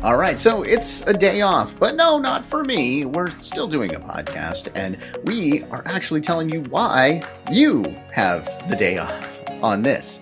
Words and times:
All 0.00 0.16
right, 0.16 0.38
so 0.38 0.62
it's 0.62 1.00
a 1.08 1.12
day 1.12 1.40
off, 1.40 1.76
but 1.76 1.96
no, 1.96 2.20
not 2.20 2.46
for 2.46 2.62
me. 2.62 3.04
We're 3.04 3.32
still 3.32 3.66
doing 3.66 3.96
a 3.96 3.98
podcast, 3.98 4.70
and 4.76 4.96
we 5.24 5.64
are 5.72 5.82
actually 5.86 6.20
telling 6.20 6.48
you 6.48 6.62
why 6.62 7.20
you 7.50 7.82
have 8.12 8.44
the 8.68 8.76
day 8.76 8.98
off 8.98 9.40
on 9.60 9.82
This 9.82 10.20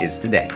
Is 0.00 0.16
Today. 0.16 0.48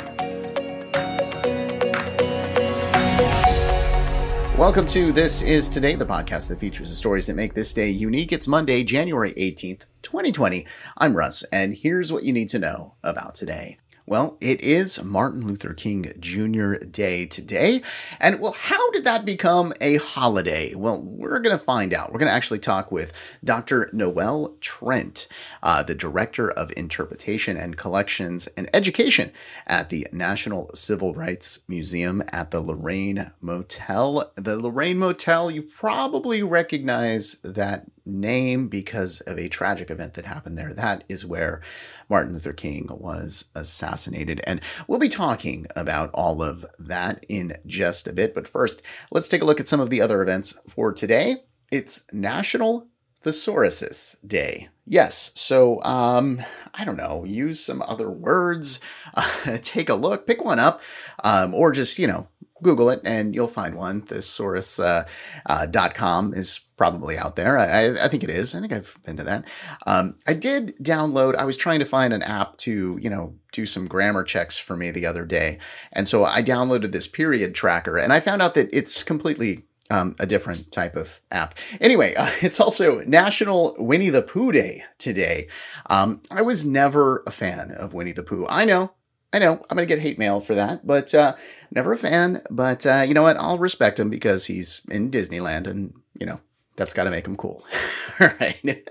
Welcome 4.57 4.87
to 4.87 5.11
This 5.11 5.43
Is 5.43 5.69
Today, 5.69 5.97
the 5.97 6.07
podcast 6.07 6.47
that 6.47 6.61
features 6.61 6.91
the 6.91 6.97
stories 6.97 7.27
that 7.27 7.35
make 7.35 7.55
this 7.55 7.75
day 7.75 7.91
unique. 7.91 8.33
It's 8.33 8.47
Monday, 8.47 8.85
January 8.85 9.35
18th, 9.35 9.87
2020. 10.03 10.65
I'm 10.97 11.17
Russ, 11.17 11.43
and 11.53 11.75
here's 11.75 12.13
what 12.13 12.23
you 12.23 12.33
need 12.33 12.49
to 12.51 12.61
know 12.61 12.95
about 13.03 13.35
today. 13.35 13.80
Well, 14.11 14.39
it 14.41 14.61
is 14.61 15.05
Martin 15.05 15.47
Luther 15.47 15.73
King 15.73 16.13
Jr. 16.19 16.75
Day 16.79 17.27
today. 17.27 17.81
And 18.19 18.41
well, 18.41 18.51
how 18.51 18.91
did 18.91 19.05
that 19.05 19.25
become 19.25 19.73
a 19.81 19.99
holiday? 19.99 20.75
Well, 20.75 21.01
we're 21.01 21.39
going 21.39 21.57
to 21.57 21.65
find 21.65 21.95
out. 21.95 22.11
We're 22.13 22.19
going 22.19 22.29
to 22.29 22.35
actually 22.35 22.59
talk 22.59 22.91
with 22.91 23.13
Dr. 23.45 23.89
Noelle 23.93 24.57
Trent, 24.61 25.29
uh, 25.63 25.85
the 25.85 25.95
Director 25.95 26.51
of 26.51 26.73
Interpretation 26.77 27.57
and 27.57 27.77
Collections 27.77 28.49
and 28.57 28.69
Education 28.75 29.31
at 29.69 29.91
the 29.91 30.09
National 30.11 30.73
Civil 30.75 31.15
Rights 31.15 31.61
Museum 31.69 32.21
at 32.33 32.51
the 32.51 32.61
Lorraine 32.61 33.31
Motel. 33.41 34.33
The 34.35 34.61
Lorraine 34.61 34.99
Motel, 34.99 35.53
you 35.53 35.63
probably 35.63 36.43
recognize 36.43 37.37
that 37.45 37.87
name 38.05 38.69
because 38.69 39.21
of 39.23 39.39
a 39.39 39.49
tragic 39.49 39.91
event 39.91 40.15
that 40.15 40.25
happened 40.25 40.57
there. 40.57 40.75
That 40.75 41.05
is 41.09 41.27
where 41.27 41.61
Martin 42.09 42.33
Luther 42.33 42.53
King 42.53 42.89
was 42.91 43.47
assassinated. 43.55 44.41
And 44.45 44.61
we'll 44.87 44.99
be 44.99 45.09
talking 45.09 45.67
about 45.75 46.11
all 46.13 46.43
of 46.43 46.67
that 46.79 47.25
in 47.29 47.57
just 47.67 48.09
a 48.09 48.13
bit. 48.13 48.35
But 48.35 48.49
first, 48.49 48.83
let's 49.11 49.29
take 49.29 49.43
a 49.43 49.45
look 49.45 49.61
at 49.61 49.69
some 49.69 49.81
of 49.81 49.91
the 49.91 50.01
other 50.01 50.23
events 50.23 50.57
for 50.69 50.93
today. 50.93 51.37
It's 51.71 52.05
National 52.13 52.89
Thesauruses 53.25 54.17
Day. 54.27 54.69
Yes, 54.87 55.31
so 55.35 55.83
um, 55.85 56.43
I 56.75 56.85
don't 56.85 56.97
know, 56.97 57.25
use 57.25 57.65
some 57.65 57.83
other 57.83 58.11
words, 58.11 58.81
uh, 59.15 59.59
take 59.63 59.89
a 59.89 59.95
look, 59.95 60.27
pick 60.27 60.45
one 60.45 60.59
up, 60.59 60.81
um, 61.23 61.55
or 61.55 61.71
just, 61.71 61.99
you 61.99 62.09
know, 62.09 62.27
Google 62.63 62.91
it 62.91 63.01
and 63.05 63.35
you'll 63.35 63.49
find 63.49 63.75
one. 63.75 64.03
Thesaurus.com 64.03 65.07
uh, 65.47 66.29
uh, 66.29 66.39
is 66.39 66.61
probably 66.81 67.19
out 67.19 67.37
there. 67.37 67.59
I, 67.59 68.05
I, 68.05 68.09
think 68.09 68.25
it 68.25 68.31
is. 68.31 68.55
I 68.55 68.61
think 68.61 68.73
I've 68.73 68.97
been 69.05 69.19
to 69.19 69.23
that. 69.25 69.45
Um, 69.87 70.15
I 70.27 70.33
did 70.33 70.79
download, 70.79 71.35
I 71.35 71.45
was 71.45 71.59
trying 71.59 71.79
to 71.81 71.85
find 71.85 72.15
an 72.15 72.23
app 72.23 72.57
to, 72.59 72.99
you 72.99 73.11
know, 73.11 73.35
do 73.53 73.67
some 73.67 73.87
grammar 73.87 74.25
checks 74.25 74.57
for 74.57 74.79
me 74.79 74.91
the 74.91 75.05
other 75.05 75.27
day. 75.27 75.59
And 75.93 76.09
so 76.09 76.25
I 76.25 76.43
downloaded 76.43 76.93
this 76.93 77.07
period 77.07 77.55
tracker 77.55 77.99
and 77.99 78.15
I 78.15 78.21
found 78.21 78.41
out 78.41 78.55
that 78.55 78.71
it's 78.73 79.03
completely 79.03 79.67
um, 79.91 80.17
a 80.19 80.25
different 80.25 80.73
type 80.73 80.97
of 80.97 81.21
app. 81.31 81.55
Anyway, 81.83 82.15
uh, 82.15 82.31
it's 82.41 82.59
also 82.59 83.03
National 83.03 83.77
Winnie 83.77 84.09
the 84.09 84.23
Pooh 84.23 84.51
Day 84.51 84.83
today. 84.97 85.49
Um, 85.91 86.23
I 86.31 86.41
was 86.41 86.65
never 86.65 87.23
a 87.27 87.31
fan 87.31 87.73
of 87.73 87.93
Winnie 87.93 88.13
the 88.13 88.23
Pooh. 88.23 88.47
I 88.49 88.65
know, 88.65 88.93
I 89.35 89.39
know, 89.39 89.63
I'm 89.69 89.77
going 89.77 89.87
to 89.87 89.95
get 89.95 90.01
hate 90.01 90.19
mail 90.19 90.41
for 90.41 90.55
that, 90.55 90.87
but 90.87 91.15
uh, 91.15 91.37
never 91.71 91.93
a 91.93 91.99
fan. 91.99 92.41
But 92.51 92.87
uh, 92.87 93.05
you 93.07 93.13
know 93.13 93.25
what? 93.25 93.37
I'll 93.37 93.59
respect 93.59 94.01
him 94.01 94.09
because 94.09 94.47
he's 94.47 94.81
in 94.91 95.11
Disneyland 95.11 95.67
and, 95.67 95.93
you 96.19 96.25
know, 96.25 96.41
that's 96.81 96.95
got 96.95 97.05
to 97.05 97.11
make 97.11 97.25
them 97.25 97.37
cool. 97.37 97.63
All 98.21 98.31
right. 98.41 98.57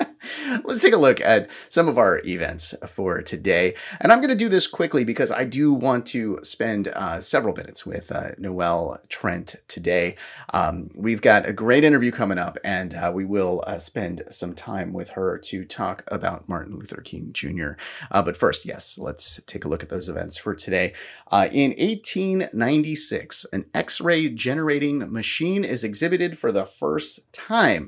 Let's 0.63 0.81
take 0.81 0.93
a 0.93 0.97
look 0.97 1.19
at 1.21 1.49
some 1.69 1.87
of 1.87 1.97
our 1.97 2.21
events 2.23 2.75
for 2.87 3.23
today. 3.23 3.73
And 3.99 4.11
I'm 4.11 4.19
going 4.19 4.29
to 4.29 4.35
do 4.35 4.47
this 4.47 4.67
quickly 4.67 5.03
because 5.03 5.31
I 5.31 5.43
do 5.43 5.73
want 5.73 6.05
to 6.07 6.39
spend 6.43 6.89
uh, 6.89 7.19
several 7.19 7.55
minutes 7.55 7.87
with 7.87 8.11
uh, 8.11 8.31
Noelle 8.37 8.99
Trent 9.09 9.55
today. 9.67 10.17
Um, 10.53 10.91
we've 10.93 11.21
got 11.21 11.47
a 11.47 11.53
great 11.53 11.83
interview 11.83 12.11
coming 12.11 12.37
up, 12.37 12.59
and 12.63 12.93
uh, 12.93 13.11
we 13.13 13.25
will 13.25 13.63
uh, 13.65 13.79
spend 13.79 14.21
some 14.29 14.53
time 14.53 14.93
with 14.93 15.11
her 15.11 15.39
to 15.45 15.65
talk 15.65 16.03
about 16.09 16.47
Martin 16.47 16.75
Luther 16.75 17.01
King 17.01 17.31
Jr. 17.33 17.71
Uh, 18.11 18.21
but 18.21 18.37
first, 18.37 18.65
yes, 18.65 18.99
let's 18.99 19.41
take 19.47 19.65
a 19.65 19.67
look 19.67 19.81
at 19.81 19.89
those 19.89 20.09
events 20.09 20.37
for 20.37 20.53
today. 20.53 20.93
Uh, 21.31 21.47
in 21.51 21.71
1896, 21.71 23.47
an 23.51 23.65
X 23.73 23.99
ray 23.99 24.29
generating 24.29 25.11
machine 25.11 25.63
is 25.63 25.83
exhibited 25.83 26.37
for 26.37 26.51
the 26.51 26.65
first 26.65 27.31
time 27.33 27.78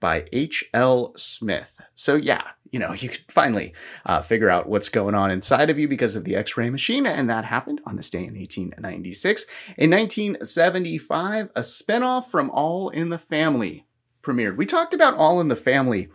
by 0.00 0.26
H.L. 0.32 1.12
Smith. 1.16 1.80
So, 1.94 2.14
yeah, 2.14 2.42
you 2.70 2.78
know, 2.78 2.92
you 2.92 3.08
could 3.08 3.24
finally 3.28 3.74
uh, 4.04 4.22
figure 4.22 4.50
out 4.50 4.68
what's 4.68 4.88
going 4.88 5.14
on 5.14 5.30
inside 5.30 5.70
of 5.70 5.78
you 5.78 5.88
because 5.88 6.16
of 6.16 6.24
the 6.24 6.36
X 6.36 6.56
ray 6.56 6.70
machine. 6.70 7.06
And 7.06 7.28
that 7.28 7.44
happened 7.44 7.80
on 7.86 7.96
this 7.96 8.10
day 8.10 8.24
in 8.24 8.34
1896. 8.34 9.46
In 9.76 9.90
1975, 9.90 11.50
a 11.54 11.60
spinoff 11.60 12.26
from 12.26 12.50
All 12.50 12.88
in 12.90 13.08
the 13.08 13.18
Family 13.18 13.86
premiered. 14.22 14.56
We 14.56 14.66
talked 14.66 14.94
about 14.94 15.14
All 15.14 15.40
in 15.40 15.48
the 15.48 15.56
Family 15.56 16.08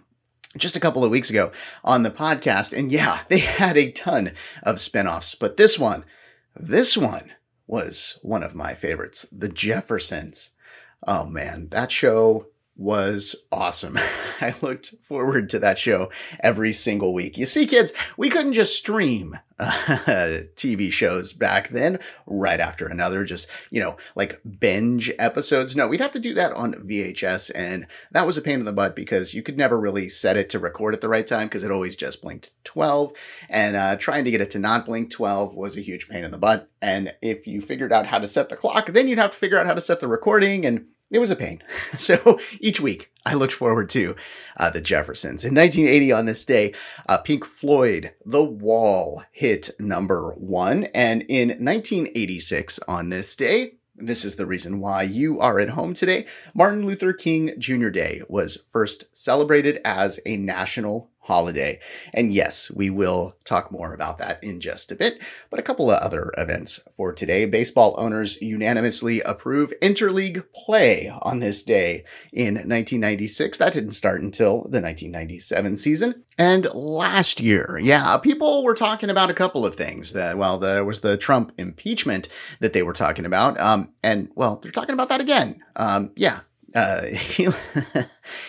just 0.58 0.76
a 0.76 0.80
couple 0.80 1.04
of 1.04 1.12
weeks 1.12 1.30
ago 1.30 1.52
on 1.84 2.04
the 2.04 2.12
podcast. 2.12 2.78
And 2.78 2.92
yeah, 2.92 3.22
they 3.30 3.40
had 3.40 3.78
a 3.78 3.92
ton 3.92 4.34
of 4.62 4.76
spinoffs, 4.76 5.38
but 5.38 5.58
this 5.58 5.80
one, 5.80 6.06
this 6.56 6.96
one 6.96 7.32
was 7.66 8.20
one 8.22 8.44
of 8.44 8.56
my 8.56 8.74
favorites 8.74 9.26
The 9.32 9.50
Jeffersons. 9.50 10.52
Oh 11.06 11.26
man, 11.26 11.70
that 11.70 11.92
show 11.92 12.48
was 12.76 13.36
awesome. 13.52 13.98
I 14.42 14.56
looked 14.62 14.96
forward 15.02 15.50
to 15.50 15.60
that 15.60 15.78
show 15.78 16.10
every 16.40 16.74
single 16.74 17.14
week. 17.14 17.38
You 17.38 17.46
see, 17.46 17.66
kids, 17.66 17.94
we 18.18 18.30
couldn't 18.30 18.54
just 18.54 18.76
stream 18.76 19.38
uh, 19.60 19.70
TV 20.56 20.92
shows 20.92 21.34
back 21.34 21.70
then, 21.70 22.00
right 22.26 22.60
after 22.60 22.88
another, 22.88 23.24
just, 23.24 23.48
you 23.70 23.80
know, 23.80 23.98
like 24.16 24.42
binge 24.60 25.12
episodes. 25.20 25.76
No, 25.76 25.88
we'd 25.88 26.02
have 26.02 26.12
to 26.14 26.20
do 26.20 26.34
that 26.34 26.52
on 26.54 26.74
VHS. 26.74 27.52
And 27.54 27.88
that 28.12 28.26
was 28.26 28.38
a 28.38 28.42
pain 28.42 28.60
in 28.60 28.66
the 28.66 28.74
butt 28.74 28.96
because 28.96 29.34
you 29.34 29.44
could 29.44 29.58
never 29.58 29.80
really 29.80 30.10
set 30.10 30.38
it 30.38 30.50
to 30.50 30.60
record 30.60 30.94
at 30.94 31.02
the 31.02 31.10
right 31.10 31.28
time 31.28 31.48
because 31.48 31.64
it 31.64 31.72
always 31.72 31.96
just 31.96 32.22
blinked 32.22 32.52
12. 32.64 33.14
And 33.50 33.76
uh, 33.76 33.96
trying 33.98 34.26
to 34.26 34.32
get 34.32 34.42
it 34.42 34.52
to 34.52 34.60
not 34.60 34.86
blink 34.86 35.12
12 35.12 35.56
was 35.56 35.78
a 35.78 35.82
huge 35.82 36.10
pain 36.10 36.24
in 36.24 36.32
the 36.32 36.38
butt. 36.38 36.70
And 36.82 37.14
if 37.22 37.48
you 37.48 37.62
figured 37.62 37.94
out 37.94 38.08
how 38.08 38.20
to 38.20 38.28
set 38.28 38.50
the 38.50 38.56
clock, 38.56 38.88
then 38.88 39.08
you'd 39.08 39.20
have 39.20 39.32
to 39.32 39.38
figure 39.38 39.60
out 39.60 39.68
how 39.68 39.74
to 39.74 39.82
set 39.82 40.00
the 40.00 40.08
recording 40.08 40.66
and 40.66 40.88
it 41.14 41.20
was 41.20 41.32
a 41.32 41.36
pain. 41.36 41.64
So 41.98 42.40
each 42.60 42.82
week 42.82 43.12
I 43.26 43.36
looked 43.36 43.54
forward 43.54 43.88
to 43.90 44.16
uh, 44.58 44.72
the 44.72 44.82
Jeffersons. 44.82 45.46
In 45.46 45.54
1980, 45.54 46.12
on 46.12 46.26
this 46.26 46.44
day, 46.44 46.74
uh, 47.08 47.20
Pink 47.20 47.46
Floyd, 47.46 48.14
The 48.26 48.44
Wall, 48.44 49.24
hit 49.32 49.70
number 49.80 50.32
one. 50.32 50.86
And 50.96 51.22
in 51.30 51.50
1986, 51.50 52.80
on 52.88 53.10
this 53.10 53.36
day, 53.36 53.76
this 53.96 54.26
is 54.26 54.36
the 54.36 54.48
reason 54.48 54.80
why 54.80 55.04
you 55.04 55.40
are 55.40 55.60
at 55.60 55.70
home 55.70 55.94
today. 55.94 56.26
Martin 56.56 56.86
Luther 56.86 57.14
King 57.14 57.54
Jr. 57.60 57.90
Day 57.90 58.24
was 58.28 58.66
first 58.72 59.16
celebrated 59.16 59.80
as 59.86 60.20
a 60.26 60.36
national 60.36 61.12
holiday. 61.24 61.80
And 62.14 62.34
yes, 62.34 62.70
we 62.72 62.90
will 62.90 63.36
talk 63.46 63.72
more 63.72 63.94
about 63.94 64.18
that 64.18 64.44
in 64.44 64.60
just 64.60 64.92
a 64.92 64.96
bit. 64.96 65.22
But 65.50 65.60
a 65.60 65.64
couple 65.64 65.90
of 65.90 66.02
other 66.02 66.32
events 66.38 66.82
for 66.96 67.14
today. 67.14 67.46
Baseball 67.46 67.96
owners 67.98 68.42
unanimously 68.42 69.22
approve 69.22 69.74
interleague 69.82 70.44
play 70.54 71.12
on 71.22 71.40
this 71.40 71.64
day 71.64 72.04
in 72.32 72.56
1996. 72.56 73.58
That 73.58 73.74
didn't 73.74 73.92
start 73.92 74.22
until 74.22 74.64
the 74.64 74.82
1997 74.82 75.78
season. 75.78 76.24
And 76.38 76.68
last 76.74 77.40
year, 77.40 77.80
yeah, 77.82 78.18
people 78.18 78.64
were 78.64 78.74
talking 78.74 79.10
about 79.10 79.30
a 79.30 79.36
couple 79.36 79.66
of 79.66 79.76
things. 79.76 80.14
That, 80.14 80.38
well, 80.38 80.58
there 80.58 80.84
was 80.84 81.02
the 81.02 81.16
Trump 81.16 81.54
impeachment 81.58 82.28
that 82.60 82.74
they 82.74 82.84
were 82.84 82.94
talking 82.94 83.26
about. 83.26 83.60
Um, 83.60 83.94
and 84.04 84.30
well, 84.36 84.58
they're 84.58 84.72
talking 84.72 84.94
about 84.94 85.10
that 85.10 85.22
again. 85.22 85.62
Um, 85.76 86.12
yeah, 86.16 86.42
uh, 86.76 87.02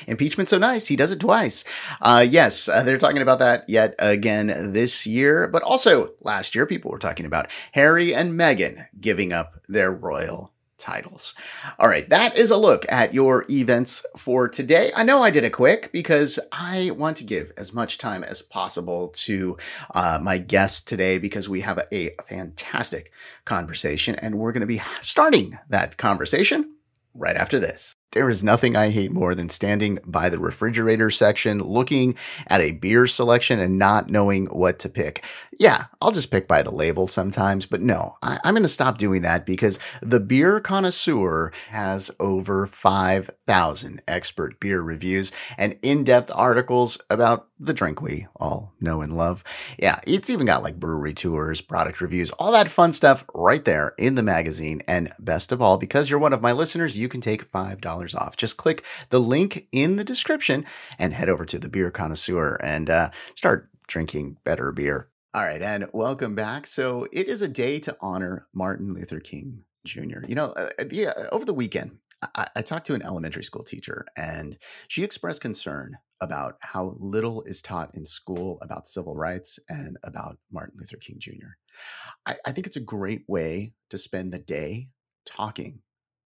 impeachment 0.06 0.48
so 0.48 0.58
nice 0.58 0.86
he 0.86 0.96
does 0.96 1.10
it 1.10 1.20
twice. 1.20 1.64
Uh, 2.00 2.24
yes 2.28 2.68
uh, 2.68 2.82
they're 2.82 2.98
talking 2.98 3.22
about 3.22 3.38
that 3.38 3.68
yet 3.68 3.94
again 3.98 4.72
this 4.72 5.06
year 5.06 5.48
but 5.48 5.62
also 5.62 6.10
last 6.22 6.54
year 6.54 6.66
people 6.66 6.90
were 6.90 6.98
talking 6.98 7.26
about 7.26 7.48
harry 7.72 8.14
and 8.14 8.32
meghan 8.32 8.86
giving 9.00 9.32
up 9.32 9.60
their 9.68 9.92
royal 9.92 10.52
titles. 10.84 11.34
All 11.78 11.88
right 11.88 12.08
that 12.10 12.36
is 12.36 12.50
a 12.50 12.56
look 12.56 12.84
at 12.90 13.14
your 13.14 13.46
events 13.48 14.04
for 14.18 14.48
today. 14.48 14.92
I 14.94 15.02
know 15.02 15.22
i 15.22 15.30
did 15.30 15.44
it 15.44 15.52
quick 15.52 15.90
because 15.92 16.38
i 16.52 16.90
want 16.96 17.16
to 17.18 17.24
give 17.24 17.52
as 17.56 17.72
much 17.72 17.96
time 17.96 18.22
as 18.22 18.42
possible 18.42 19.08
to 19.26 19.56
uh, 19.94 20.18
my 20.22 20.36
guest 20.38 20.86
today 20.86 21.18
because 21.18 21.48
we 21.48 21.62
have 21.62 21.78
a, 21.78 21.94
a 21.94 22.14
fantastic 22.28 23.12
conversation 23.44 24.14
and 24.16 24.38
we're 24.38 24.52
going 24.52 24.60
to 24.60 24.66
be 24.66 24.82
starting 25.00 25.58
that 25.68 25.96
conversation 25.96 26.74
right 27.14 27.36
after 27.36 27.58
this 27.58 27.94
There 28.14 28.30
is 28.30 28.44
nothing 28.44 28.76
I 28.76 28.90
hate 28.90 29.10
more 29.10 29.34
than 29.34 29.48
standing 29.48 29.98
by 30.06 30.28
the 30.28 30.38
refrigerator 30.38 31.10
section, 31.10 31.60
looking 31.60 32.14
at 32.46 32.60
a 32.60 32.70
beer 32.70 33.08
selection 33.08 33.58
and 33.58 33.76
not 33.76 34.08
knowing 34.08 34.46
what 34.46 34.78
to 34.78 34.88
pick. 34.88 35.24
Yeah, 35.58 35.86
I'll 36.00 36.12
just 36.12 36.30
pick 36.30 36.46
by 36.46 36.62
the 36.62 36.70
label 36.70 37.08
sometimes, 37.08 37.66
but 37.66 37.80
no, 37.80 38.16
I, 38.22 38.38
am 38.44 38.54
going 38.54 38.62
to 38.62 38.68
stop 38.68 38.98
doing 38.98 39.22
that 39.22 39.44
because 39.44 39.78
the 40.00 40.20
Beer 40.20 40.60
Connoisseur 40.60 41.52
has 41.68 42.10
over 42.20 42.66
5,000 42.66 44.02
expert 44.06 44.60
beer 44.60 44.80
reviews 44.80 45.32
and 45.58 45.76
in 45.82 46.04
depth 46.04 46.30
articles 46.34 47.00
about 47.10 47.48
the 47.58 47.72
drink 47.72 48.00
we 48.00 48.26
all 48.36 48.72
know 48.80 49.00
and 49.00 49.16
love. 49.16 49.44
Yeah, 49.78 50.00
it's 50.06 50.28
even 50.28 50.46
got 50.46 50.62
like 50.62 50.80
brewery 50.80 51.14
tours, 51.14 51.60
product 51.60 52.00
reviews, 52.00 52.30
all 52.32 52.52
that 52.52 52.68
fun 52.68 52.92
stuff 52.92 53.24
right 53.32 53.64
there 53.64 53.94
in 53.96 54.16
the 54.16 54.22
magazine. 54.22 54.82
And 54.88 55.12
best 55.18 55.52
of 55.52 55.62
all, 55.62 55.78
because 55.78 56.10
you're 56.10 56.18
one 56.18 56.32
of 56.32 56.42
my 56.42 56.52
listeners, 56.52 56.98
you 56.98 57.08
can 57.08 57.20
take 57.20 57.50
$5 57.50 58.03
off. 58.12 58.36
Just 58.36 58.56
click 58.56 58.82
the 59.10 59.20
link 59.20 59.68
in 59.70 59.94
the 59.94 60.02
description 60.02 60.66
and 60.98 61.14
head 61.14 61.28
over 61.28 61.44
to 61.44 61.60
the 61.60 61.68
Beer 61.68 61.92
Connoisseur 61.92 62.56
and 62.56 62.90
uh, 62.90 63.10
start 63.36 63.70
drinking 63.86 64.38
better 64.42 64.72
beer. 64.72 65.10
All 65.32 65.44
right, 65.44 65.62
and 65.62 65.86
welcome 65.92 66.34
back. 66.34 66.66
So 66.66 67.06
it 67.12 67.28
is 67.28 67.40
a 67.40 67.48
day 67.48 67.78
to 67.80 67.96
honor 68.00 68.46
Martin 68.52 68.92
Luther 68.92 69.20
King 69.20 69.64
Jr. 69.86 70.26
You 70.26 70.34
know, 70.34 70.46
uh, 70.46 70.70
yeah, 70.90 71.10
uh, 71.16 71.28
over 71.32 71.44
the 71.44 71.54
weekend, 71.54 71.98
I, 72.34 72.46
I 72.56 72.62
talked 72.62 72.86
to 72.86 72.94
an 72.94 73.02
elementary 73.02 73.44
school 73.44 73.64
teacher, 73.64 74.06
and 74.16 74.58
she 74.88 75.04
expressed 75.04 75.40
concern 75.40 75.98
about 76.20 76.56
how 76.60 76.94
little 76.98 77.42
is 77.42 77.60
taught 77.60 77.94
in 77.94 78.04
school 78.04 78.58
about 78.62 78.88
civil 78.88 79.14
rights 79.14 79.58
and 79.68 79.98
about 80.02 80.38
Martin 80.50 80.78
Luther 80.78 80.96
King 80.96 81.16
Jr. 81.18 81.56
I, 82.26 82.36
I 82.46 82.52
think 82.52 82.66
it's 82.66 82.76
a 82.76 82.80
great 82.80 83.24
way 83.28 83.72
to 83.90 83.98
spend 83.98 84.32
the 84.32 84.38
day 84.38 84.88
talking 85.26 85.80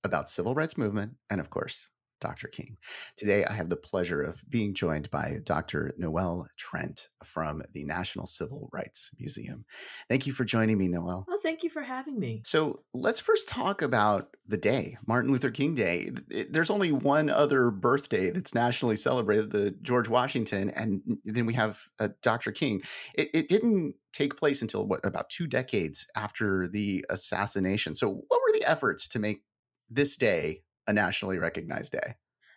about 0.05 0.31
civil 0.31 0.55
rights 0.55 0.79
movement 0.79 1.15
and, 1.31 1.41
of 1.41 1.51
course, 1.51 1.89
Dr. 2.21 2.49
King. 2.49 2.77
Today, 3.17 3.45
I 3.45 3.53
have 3.53 3.69
the 3.69 3.77
pleasure 3.77 4.23
of 4.23 4.43
being 4.49 4.75
joined 4.75 5.11
by 5.11 5.39
Dr. 5.45 5.93
Noelle 5.99 6.49
Trent 6.57 7.09
from 7.23 7.63
the 7.73 7.85
National 7.85 8.27
Civil 8.27 8.69
Rights 8.73 9.11
Museum. 9.19 9.65
Thank 10.09 10.27
you 10.27 10.33
for 10.33 10.45
joining 10.45 10.79
me, 10.79 10.89
Noelle. 10.89 11.25
Well, 11.29 11.39
thank 11.43 11.63
you 11.63 11.71
for 11.71 11.83
having 11.83 12.19
me. 12.19 12.43
So, 12.45 12.83
let's 12.93 13.21
first 13.21 13.49
talk 13.49 13.83
about 13.83 14.37
the 14.47 14.57
day, 14.57 14.99
Martin 15.07 15.31
Luther 15.31 15.51
King 15.51 15.75
Day. 15.75 16.11
There's 16.51 16.71
only 16.71 16.93
one 16.93 17.31
other 17.31 17.71
birthday 17.71 18.31
that's 18.31 18.55
nationally 18.55 18.97
celebrated, 18.97 19.51
the 19.51 19.73
George 19.83 20.09
Washington, 20.09 20.71
and 20.71 21.03
then 21.25 21.47
we 21.47 21.55
have 21.55 21.81
uh, 21.99 22.09
Dr. 22.23 22.53
King. 22.53 22.83
It, 23.15 23.31
it 23.33 23.49
didn't 23.49 23.95
take 24.13 24.37
place 24.37 24.63
until 24.63 24.87
what 24.87 25.01
about 25.05 25.31
two 25.31 25.47
decades 25.47 26.07
after 26.17 26.67
the 26.67 27.05
assassination. 27.11 27.95
So, 27.95 28.09
what 28.29 28.41
were 28.41 28.59
the 28.59 28.65
efforts 28.65 29.09
to 29.09 29.19
make 29.19 29.43
this 29.91 30.17
day 30.17 30.63
a 30.87 30.93
nationally 30.93 31.39
recognized 31.39 31.93
day? 31.93 32.15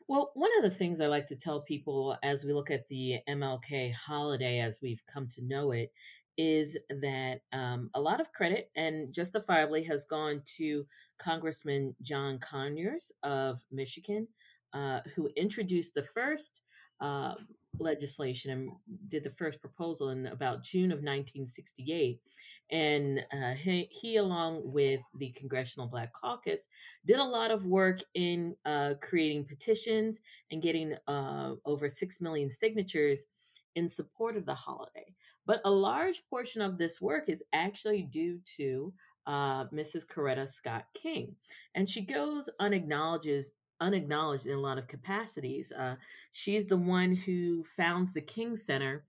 Well, 0.07 0.31
one 0.33 0.51
of 0.57 0.63
the 0.63 0.75
things 0.75 0.99
I 0.99 1.07
like 1.07 1.27
to 1.27 1.35
tell 1.35 1.61
people 1.61 2.17
as 2.23 2.43
we 2.43 2.53
look 2.53 2.71
at 2.71 2.87
the 2.87 3.19
MLK 3.29 3.93
holiday 3.93 4.59
as 4.59 4.79
we've 4.81 5.03
come 5.07 5.27
to 5.29 5.45
know 5.45 5.71
it 5.71 5.91
is 6.37 6.77
that 6.89 7.41
um, 7.53 7.89
a 7.93 8.01
lot 8.01 8.19
of 8.19 8.33
credit 8.33 8.71
and 8.75 9.13
justifiably 9.13 9.83
has 9.83 10.05
gone 10.05 10.41
to 10.57 10.85
Congressman 11.19 11.95
John 12.01 12.39
Conyers 12.39 13.11
of 13.23 13.61
Michigan, 13.71 14.27
uh, 14.73 15.01
who 15.15 15.29
introduced 15.35 15.93
the 15.93 16.03
first 16.03 16.61
uh, 16.99 17.35
legislation 17.79 18.51
and 18.51 18.71
did 19.09 19.23
the 19.23 19.33
first 19.37 19.61
proposal 19.61 20.09
in 20.09 20.27
about 20.27 20.63
June 20.63 20.91
of 20.91 20.97
1968. 20.97 22.19
And 22.71 23.25
uh, 23.33 23.53
he, 23.53 23.89
he, 23.91 24.15
along 24.15 24.61
with 24.63 25.01
the 25.15 25.29
Congressional 25.31 25.87
Black 25.87 26.13
Caucus, 26.13 26.67
did 27.05 27.19
a 27.19 27.23
lot 27.23 27.51
of 27.51 27.65
work 27.65 27.99
in 28.13 28.55
uh, 28.65 28.93
creating 29.01 29.45
petitions 29.45 30.19
and 30.51 30.61
getting 30.61 30.95
uh, 31.07 31.55
over 31.65 31.89
6 31.89 32.21
million 32.21 32.49
signatures 32.49 33.25
in 33.75 33.89
support 33.89 34.37
of 34.37 34.45
the 34.45 34.53
holiday. 34.53 35.13
But 35.45 35.61
a 35.65 35.71
large 35.71 36.23
portion 36.29 36.61
of 36.61 36.77
this 36.77 37.01
work 37.01 37.27
is 37.27 37.43
actually 37.51 38.03
due 38.03 38.39
to 38.57 38.93
uh, 39.27 39.65
Mrs. 39.65 40.05
Coretta 40.05 40.47
Scott 40.47 40.85
King. 40.93 41.35
And 41.75 41.89
she 41.89 42.01
goes 42.01 42.49
unacknowledged 42.59 43.51
unacknowledged 43.81 44.45
in 44.45 44.53
a 44.53 44.59
lot 44.61 44.77
of 44.77 44.87
capacities. 44.87 45.71
Uh, 45.71 45.95
she's 46.31 46.67
the 46.67 46.77
one 46.77 47.15
who 47.15 47.63
founds 47.63 48.13
the 48.13 48.21
King 48.21 48.55
Center 48.55 49.03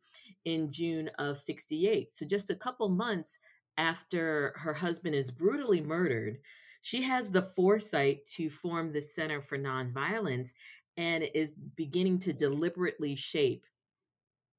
in 0.47 0.73
June 0.73 1.09
of 1.19 1.38
68. 1.38 2.12
So 2.12 2.25
just 2.25 2.50
a 2.50 2.55
couple 2.55 2.88
months 2.88 3.38
after 3.78 4.54
her 4.56 4.74
husband 4.74 5.14
is 5.14 5.30
brutally 5.30 5.80
murdered, 5.80 6.38
she 6.82 7.02
has 7.02 7.30
the 7.30 7.50
foresight 7.54 8.26
to 8.34 8.50
form 8.50 8.92
the 8.92 9.00
Center 9.00 9.40
for 9.40 9.56
Nonviolence 9.56 10.50
and 10.96 11.24
is 11.34 11.52
beginning 11.76 12.19
to 12.20 12.32
deliberately 12.32 13.14
shape 13.14 13.64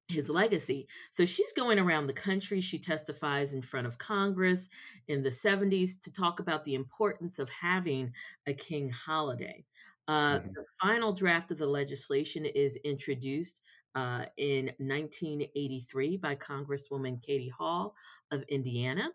his 0.08 0.28
legacy. 0.28 0.86
So 1.10 1.24
she's 1.24 1.52
going 1.52 1.78
around 1.78 2.06
the 2.06 2.12
country. 2.12 2.60
She 2.60 2.78
testifies 2.78 3.52
in 3.52 3.62
front 3.62 3.86
of 3.86 3.98
Congress 3.98 4.68
in 5.08 5.22
the 5.22 5.30
70s 5.30 6.00
to 6.02 6.12
talk 6.12 6.40
about 6.40 6.64
the 6.64 6.74
importance 6.74 7.38
of 7.38 7.48
having 7.48 8.12
a 8.46 8.52
king 8.52 8.90
holiday. 8.90 9.64
Uh, 10.08 10.38
mm-hmm. 10.38 10.48
The 10.54 10.64
final 10.82 11.12
draft 11.12 11.50
of 11.50 11.58
the 11.58 11.66
legislation 11.66 12.44
is 12.44 12.76
introduced 12.84 13.60
uh, 13.94 14.26
in 14.36 14.66
1983 14.78 16.16
by 16.18 16.34
Congresswoman 16.34 17.22
Katie 17.22 17.48
Hall 17.48 17.94
of 18.34 18.42
Indiana. 18.48 19.08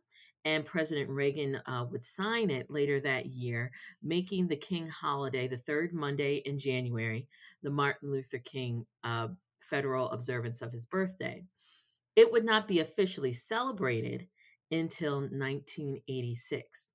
And 0.46 0.66
President 0.66 1.10
Reagan 1.10 1.58
uh, 1.68 1.86
would 1.92 2.04
sign 2.04 2.50
it 2.50 2.72
later 2.72 3.00
that 3.02 3.26
year, 3.26 3.72
making 4.02 4.48
the 4.48 4.56
King 4.56 4.88
holiday 4.88 5.48
the 5.48 5.58
third 5.58 5.94
Monday 5.94 6.38
in 6.46 6.58
January, 6.58 7.28
the 7.62 7.70
Martin 7.70 8.10
Luther 8.12 8.40
King 8.40 8.86
uh, 9.04 9.28
federal 9.60 10.10
observance 10.12 10.62
of 10.62 10.72
his 10.72 10.86
birthday. 10.86 11.44
It 12.16 12.32
would 12.32 12.46
not 12.46 12.68
be 12.68 12.80
officially 12.80 13.34
celebrated 13.34 14.28
until 14.72 15.20
1986. 15.20 16.90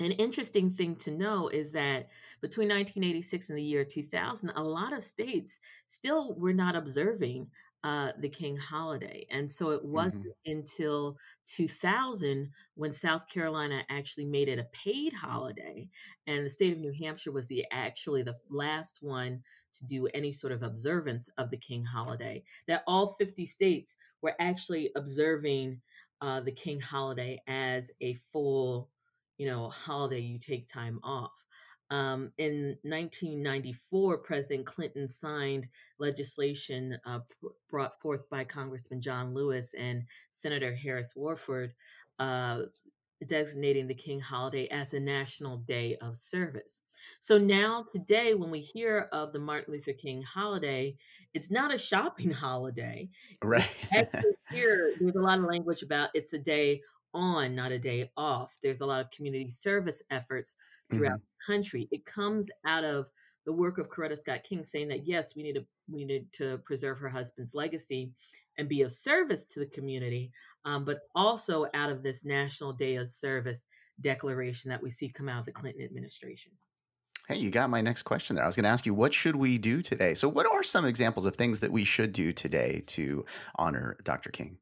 An 0.00 0.12
interesting 0.12 0.72
thing 0.72 0.96
to 0.96 1.10
know 1.10 1.48
is 1.48 1.72
that 1.72 2.08
between 2.40 2.68
1986 2.68 3.50
and 3.50 3.58
the 3.58 3.62
year 3.62 3.84
2000, 3.84 4.50
a 4.56 4.62
lot 4.62 4.92
of 4.92 5.04
states 5.04 5.58
still 5.86 6.34
were 6.34 6.52
not 6.52 6.74
observing 6.74 7.46
uh, 7.84 8.12
the 8.20 8.28
King 8.28 8.56
holiday. 8.56 9.26
And 9.30 9.50
so 9.50 9.70
it 9.70 9.84
wasn't 9.84 10.26
mm-hmm. 10.26 10.52
until 10.52 11.16
2000 11.46 12.50
when 12.74 12.92
South 12.92 13.28
Carolina 13.28 13.84
actually 13.88 14.24
made 14.24 14.48
it 14.48 14.58
a 14.58 14.66
paid 14.72 15.12
holiday. 15.12 15.88
And 16.26 16.46
the 16.46 16.50
state 16.50 16.72
of 16.72 16.78
New 16.78 16.92
Hampshire 16.92 17.32
was 17.32 17.48
the 17.48 17.64
actually 17.72 18.22
the 18.22 18.36
last 18.50 18.98
one 19.00 19.42
to 19.78 19.86
do 19.86 20.06
any 20.08 20.32
sort 20.32 20.52
of 20.52 20.62
observance 20.62 21.28
of 21.38 21.50
the 21.50 21.56
King 21.56 21.84
holiday, 21.84 22.42
that 22.68 22.84
all 22.86 23.16
50 23.18 23.46
states 23.46 23.96
were 24.20 24.34
actually 24.38 24.90
observing 24.96 25.80
uh, 26.20 26.40
the 26.40 26.52
King 26.52 26.78
holiday 26.78 27.42
as 27.48 27.90
a 28.00 28.14
full 28.32 28.88
you 29.42 29.48
know, 29.48 29.68
holiday 29.70 30.20
you 30.20 30.38
take 30.38 30.66
time 30.66 31.00
off. 31.02 31.32
Um, 31.92 32.32
in 32.38 32.78
1994, 32.84 34.16
President 34.18 34.64
Clinton 34.64 35.06
signed 35.06 35.68
legislation 35.98 36.98
uh, 37.04 37.20
brought 37.68 38.00
forth 38.00 38.22
by 38.30 38.44
Congressman 38.44 39.02
John 39.02 39.34
Lewis 39.34 39.74
and 39.78 40.04
Senator 40.32 40.74
Harris 40.74 41.12
Wofford, 41.14 41.72
uh, 42.18 42.62
designating 43.26 43.86
the 43.86 43.94
King 43.94 44.20
holiday 44.20 44.68
as 44.68 44.94
a 44.94 45.00
national 45.00 45.58
day 45.58 45.98
of 46.00 46.16
service. 46.16 46.80
So 47.20 47.36
now, 47.36 47.84
today, 47.92 48.32
when 48.32 48.50
we 48.50 48.60
hear 48.60 49.10
of 49.12 49.34
the 49.34 49.38
Martin 49.38 49.74
Luther 49.74 49.92
King 49.92 50.22
holiday, 50.22 50.96
it's 51.34 51.50
not 51.50 51.74
a 51.74 51.78
shopping 51.78 52.30
holiday. 52.30 53.10
Right. 53.44 53.68
here, 54.50 54.94
there's 54.98 55.16
a 55.16 55.20
lot 55.20 55.40
of 55.40 55.44
language 55.44 55.82
about 55.82 56.08
it's 56.14 56.32
a 56.32 56.38
day 56.38 56.80
on, 57.12 57.54
not 57.54 57.70
a 57.70 57.78
day 57.78 58.10
off. 58.16 58.56
There's 58.62 58.80
a 58.80 58.86
lot 58.86 59.02
of 59.02 59.10
community 59.10 59.50
service 59.50 60.00
efforts 60.10 60.56
throughout 60.92 61.12
mm-hmm. 61.12 61.52
the 61.52 61.54
country. 61.54 61.88
It 61.90 62.04
comes 62.04 62.48
out 62.66 62.84
of 62.84 63.06
the 63.44 63.52
work 63.52 63.78
of 63.78 63.88
Coretta 63.88 64.18
Scott 64.18 64.44
King 64.44 64.64
saying 64.64 64.88
that 64.88 65.06
yes, 65.06 65.34
we 65.34 65.42
need 65.42 65.54
to 65.54 65.64
we 65.90 66.04
need 66.04 66.32
to 66.32 66.58
preserve 66.58 66.98
her 66.98 67.08
husband's 67.08 67.54
legacy 67.54 68.12
and 68.58 68.68
be 68.68 68.82
of 68.82 68.92
service 68.92 69.44
to 69.46 69.60
the 69.60 69.66
community, 69.66 70.30
um, 70.64 70.84
but 70.84 71.00
also 71.14 71.66
out 71.74 71.90
of 71.90 72.02
this 72.02 72.24
National 72.24 72.72
Day 72.72 72.96
of 72.96 73.08
Service 73.08 73.64
declaration 74.00 74.70
that 74.70 74.82
we 74.82 74.90
see 74.90 75.08
come 75.08 75.28
out 75.28 75.40
of 75.40 75.46
the 75.46 75.52
Clinton 75.52 75.84
administration. 75.84 76.52
Hey, 77.28 77.38
you 77.38 77.50
got 77.50 77.70
my 77.70 77.80
next 77.80 78.02
question 78.02 78.34
there. 78.34 78.44
I 78.44 78.48
was 78.48 78.56
going 78.56 78.64
to 78.64 78.70
ask 78.70 78.84
you, 78.84 78.94
what 78.94 79.14
should 79.14 79.36
we 79.36 79.56
do 79.56 79.80
today? 79.80 80.14
So, 80.14 80.28
what 80.28 80.46
are 80.46 80.62
some 80.62 80.84
examples 80.84 81.24
of 81.24 81.36
things 81.36 81.60
that 81.60 81.70
we 81.70 81.84
should 81.84 82.12
do 82.12 82.32
today 82.32 82.82
to 82.88 83.24
honor 83.56 83.96
Dr. 84.02 84.30
King? 84.30 84.58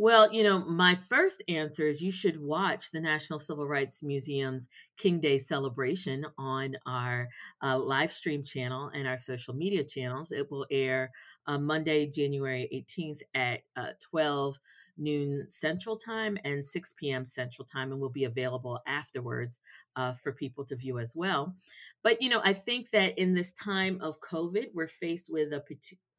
Well, 0.00 0.32
you 0.32 0.44
know, 0.44 0.60
my 0.60 0.96
first 1.08 1.42
answer 1.48 1.88
is 1.88 2.00
you 2.00 2.12
should 2.12 2.40
watch 2.40 2.92
the 2.92 3.00
National 3.00 3.40
Civil 3.40 3.66
Rights 3.66 4.00
Museum's 4.04 4.68
King 4.96 5.18
Day 5.18 5.38
celebration 5.38 6.24
on 6.38 6.76
our 6.86 7.28
uh, 7.64 7.76
live 7.76 8.12
stream 8.12 8.44
channel 8.44 8.92
and 8.94 9.08
our 9.08 9.18
social 9.18 9.54
media 9.54 9.82
channels. 9.82 10.30
It 10.30 10.48
will 10.52 10.68
air 10.70 11.10
uh, 11.48 11.58
Monday, 11.58 12.06
January 12.06 12.68
18th 12.72 13.22
at 13.34 13.62
uh, 13.74 13.90
12 13.98 14.60
noon 14.98 15.50
Central 15.50 15.96
Time 15.96 16.38
and 16.44 16.64
6 16.64 16.94
p.m. 16.96 17.24
Central 17.24 17.66
Time, 17.66 17.90
and 17.90 18.00
will 18.00 18.08
be 18.08 18.24
available 18.24 18.80
afterwards 18.86 19.58
uh, 19.96 20.12
for 20.12 20.30
people 20.30 20.64
to 20.66 20.76
view 20.76 21.00
as 21.00 21.16
well. 21.16 21.56
But 22.04 22.22
you 22.22 22.28
know, 22.28 22.40
I 22.44 22.52
think 22.52 22.90
that 22.90 23.18
in 23.18 23.34
this 23.34 23.52
time 23.52 23.98
of 24.00 24.20
COVID, 24.20 24.68
we're 24.72 24.86
faced 24.88 25.28
with 25.28 25.52
a, 25.52 25.62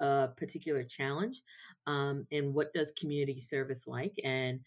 a 0.01 0.27
particular 0.35 0.83
challenge. 0.83 1.41
Um, 1.87 2.27
and 2.31 2.53
what 2.53 2.73
does 2.73 2.91
community 2.91 3.39
service 3.39 3.87
like 3.87 4.19
and 4.23 4.61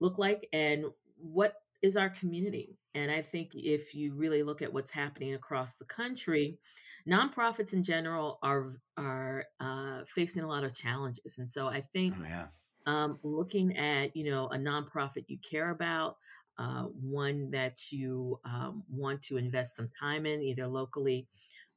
look 0.00 0.18
like, 0.18 0.48
and 0.52 0.86
what 1.16 1.54
is 1.82 1.96
our 1.96 2.10
community? 2.10 2.78
And 2.94 3.10
I 3.10 3.22
think 3.22 3.52
if 3.54 3.94
you 3.94 4.14
really 4.14 4.42
look 4.42 4.62
at 4.62 4.72
what's 4.72 4.90
happening 4.90 5.34
across 5.34 5.74
the 5.76 5.84
country, 5.84 6.58
nonprofits 7.08 7.72
in 7.72 7.82
general 7.82 8.38
are 8.42 8.70
are 8.96 9.44
uh, 9.60 10.04
facing 10.06 10.42
a 10.42 10.48
lot 10.48 10.64
of 10.64 10.74
challenges. 10.74 11.38
And 11.38 11.48
so 11.48 11.68
I 11.68 11.80
think 11.80 12.18
Oh 12.18 12.22
yeah. 12.24 12.48
um, 12.86 13.18
looking 13.22 13.76
at 13.76 14.14
you 14.16 14.24
know 14.24 14.46
a 14.48 14.56
nonprofit 14.56 15.24
you 15.28 15.38
care 15.38 15.70
about 15.70 16.16
uh, 16.58 16.84
one 16.84 17.50
that 17.50 17.92
you 17.92 18.40
um, 18.44 18.82
want 18.90 19.22
to 19.22 19.36
invest 19.36 19.76
some 19.76 19.88
time 20.00 20.26
in 20.26 20.42
either 20.42 20.66
locally 20.66 21.28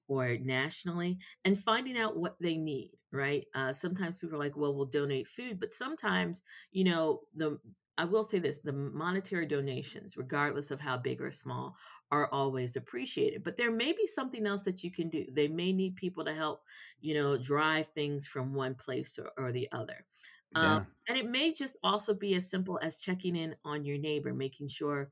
or 0.08 0.38
nationally 0.38 1.20
and 1.46 1.60
finding 1.62 1.98
out 1.98 2.18
what 2.18 2.36
they 2.42 2.58
need 2.58 2.92
right? 3.12 3.46
Uh, 3.54 3.74
sometimes 3.74 4.18
people 4.18 4.36
are 4.36 4.40
like 4.40 4.56
well 4.56 4.76
we'll 4.76 4.86
donate 4.86 5.28
food 5.28 5.60
but 5.60 5.74
sometimes 5.74 6.42
you 6.72 6.84
know 6.84 7.22
the 7.36 7.60
i 7.98 8.06
will 8.06 8.24
say 8.24 8.40
this 8.40 8.60
the 8.60 8.72
monetary 8.72 9.46
donations 9.46 10.16
regardless 10.18 10.72
of 10.72 10.80
how 10.80 10.98
big 10.98 11.22
or 11.22 11.32
small 11.32 11.76
are 12.12 12.30
always 12.32 12.76
appreciated 12.76 13.44
but 13.44 13.58
there 13.58 13.72
may 13.72 13.92
be 13.92 14.08
something 14.08 14.46
else 14.46 14.62
that 14.64 14.84
you 14.84 14.92
can 14.92 15.10
do. 15.10 15.26
They 15.32 15.48
may 15.48 15.72
need 15.72 15.96
people 15.96 16.26
to 16.26 16.34
help 16.34 16.64
you 17.00 17.14
know 17.14 17.38
drive 17.38 17.88
things 17.90 18.28
from 18.28 18.54
one 18.54 18.76
place 18.76 19.18
or, 19.20 19.32
or 19.38 19.52
the 19.52 19.68
other. 19.72 20.06
Um, 20.54 20.88
and 21.08 21.18
it 21.18 21.30
may 21.30 21.54
just 21.54 21.78
also 21.82 22.14
be 22.14 22.36
as 22.36 22.50
simple 22.50 22.78
as 22.82 22.98
checking 22.98 23.38
in 23.38 23.56
on 23.64 23.86
your 23.86 23.98
neighbor 23.98 24.34
making 24.34 24.68
sure 24.68 25.12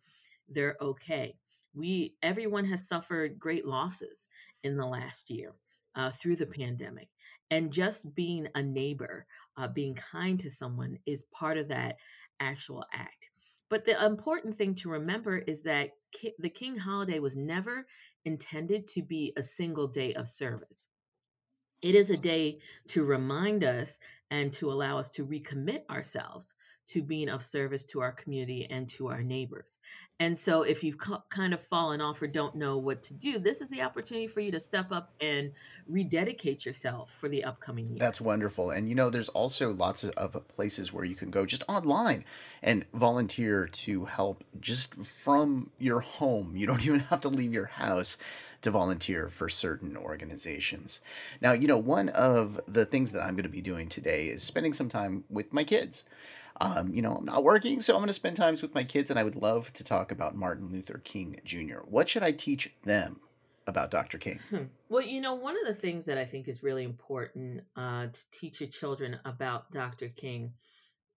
they're 0.50 0.76
okay. 0.82 1.38
We 1.74 2.16
everyone 2.22 2.66
has 2.66 2.88
suffered 2.88 3.40
great 3.40 3.66
losses 3.66 4.28
in 4.64 4.76
the 4.76 4.86
last 4.86 5.30
year 5.30 5.54
uh, 5.96 6.12
through 6.12 6.36
the 6.36 6.46
pandemic. 6.46 7.08
And 7.52 7.72
just 7.72 8.14
being 8.14 8.48
a 8.56 8.62
neighbor, 8.62 9.26
uh, 9.58 9.68
being 9.68 9.96
kind 9.96 10.40
to 10.40 10.52
someone 10.52 11.00
is 11.06 11.24
part 11.32 11.58
of 11.58 11.68
that 11.70 11.98
actual 12.40 12.86
act. 12.94 13.30
But 13.70 13.86
the 13.86 14.04
important 14.04 14.58
thing 14.58 14.76
to 14.76 14.90
remember 14.90 15.38
is 15.38 15.62
that 15.64 15.92
ki- 16.12 16.36
the 16.40 16.50
King 16.50 16.78
holiday 16.78 17.20
was 17.20 17.36
never 17.36 17.86
intended 18.26 18.88
to 18.90 19.02
be 19.02 19.34
a 19.38 19.44
single 19.44 19.88
day 19.88 20.14
of 20.14 20.28
service. 20.28 20.88
It 21.82 21.96
is 21.96 22.10
a 22.10 22.18
day 22.18 22.60
to 22.90 23.04
remind 23.04 23.64
us 23.64 24.00
and 24.32 24.52
to 24.54 24.72
allow 24.72 24.98
us 24.98 25.10
to 25.12 25.26
recommit 25.26 25.90
ourselves 25.90 26.54
to 26.90 27.02
being 27.02 27.30
of 27.30 27.44
service 27.44 27.84
to 27.86 28.02
our 28.02 28.12
community 28.12 28.68
and 28.70 28.90
to 28.90 29.08
our 29.08 29.22
neighbors. 29.24 29.78
And 30.22 30.38
so, 30.38 30.64
if 30.64 30.84
you've 30.84 30.98
kind 31.30 31.54
of 31.54 31.62
fallen 31.62 32.02
off 32.02 32.22
or 32.22 32.28
don't 32.28 32.56
know 32.56 32.78
what 32.78 33.02
to 33.04 33.14
do, 33.14 33.40
this 33.40 33.62
is 33.62 33.70
the 33.70 33.82
opportunity 33.82 34.28
for 34.28 34.42
you 34.42 34.52
to 34.52 34.60
step 34.60 34.92
up 34.92 35.14
and 35.22 35.54
rededicate 35.88 36.66
yourself 36.66 37.10
for 37.18 37.30
the 37.30 37.46
upcoming 37.46 37.88
year. 37.88 38.00
That's 38.00 38.20
wonderful. 38.20 38.70
And 38.70 38.90
you 38.90 38.96
know, 38.96 39.10
there's 39.10 39.30
also 39.30 39.74
lots 39.74 40.04
of 40.04 40.46
places 40.50 40.92
where 40.92 41.06
you 41.06 41.16
can 41.16 41.32
go 41.32 41.46
just 41.46 41.64
online 41.70 42.26
and 42.62 42.86
volunteer 42.94 43.66
to 43.66 44.06
help 44.06 44.44
just 44.60 44.96
from 44.96 45.70
your 45.80 46.02
home. 46.02 46.58
You 46.58 46.68
don't 46.68 46.82
even 46.86 47.00
have 47.00 47.22
to 47.22 47.30
leave 47.30 47.54
your 47.54 47.68
house 47.68 48.18
to 48.62 48.72
volunteer 48.72 49.30
for 49.30 49.48
certain 49.48 49.96
organizations. 49.96 51.00
Now, 51.40 51.54
you 51.54 51.68
know, 51.68 51.78
one 51.78 52.10
of 52.10 52.60
the 52.68 52.86
things 52.86 53.14
that 53.14 53.22
I'm 53.22 53.36
going 53.36 53.44
to 53.44 53.50
be 53.50 53.62
doing 53.62 53.88
today 53.88 54.28
is 54.28 54.44
spending 54.44 54.74
some 54.74 54.90
time 54.90 55.24
with 55.30 55.54
my 55.54 55.64
kids. 55.64 56.04
Um, 56.62 56.94
you 56.94 57.02
know, 57.02 57.16
I'm 57.16 57.26
not 57.26 57.44
working, 57.44 57.82
so 57.82 57.94
I'm 57.94 58.02
going 58.02 58.08
to 58.08 58.14
spend 58.14 58.36
times 58.36 58.62
with 58.62 58.76
my 58.76 58.84
kids, 58.84 59.10
and 59.10 59.18
I 59.18 59.24
would 59.24 59.36
love 59.36 59.72
to 59.74 59.84
talk 59.84 60.12
about 60.12 60.36
Martin 60.36 60.70
Luther 60.72 61.00
King 61.04 61.40
Jr. 61.46 61.80
What 61.86 62.10
should 62.10 62.24
I 62.24 62.32
teach 62.32 62.74
them 62.84 63.22
about 63.66 63.92
Dr. 63.92 64.18
King? 64.18 64.40
Hmm. 64.50 64.64
Well, 64.90 65.04
you 65.04 65.22
know, 65.22 65.36
one 65.36 65.56
of 65.56 65.66
the 65.66 65.80
things 65.80 66.06
that 66.06 66.18
I 66.18 66.26
think 66.26 66.50
is 66.50 66.62
really 66.62 66.84
important 66.84 67.64
uh, 67.78 68.08
to 68.08 68.20
teach 68.32 68.60
your 68.60 68.70
children 68.70 69.20
about 69.24 69.72
Dr. 69.72 70.10
King 70.10 70.54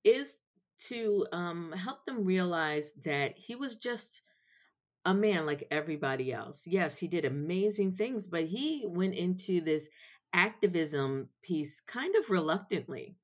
is 0.04 0.40
to 0.88 1.26
um, 1.32 1.72
help 1.72 2.04
them 2.06 2.24
realize 2.24 2.92
that 3.04 3.36
he 3.36 3.54
was 3.56 3.76
just 3.76 4.22
a 5.04 5.14
man 5.14 5.46
like 5.46 5.66
everybody 5.70 6.32
else. 6.32 6.62
Yes, 6.66 6.96
he 6.96 7.08
did 7.08 7.24
amazing 7.24 7.92
things, 7.92 8.26
but 8.26 8.44
he 8.44 8.84
went 8.86 9.14
into 9.14 9.60
this 9.60 9.88
activism 10.32 11.28
piece 11.42 11.80
kind 11.80 12.14
of 12.16 12.30
reluctantly. 12.30 13.16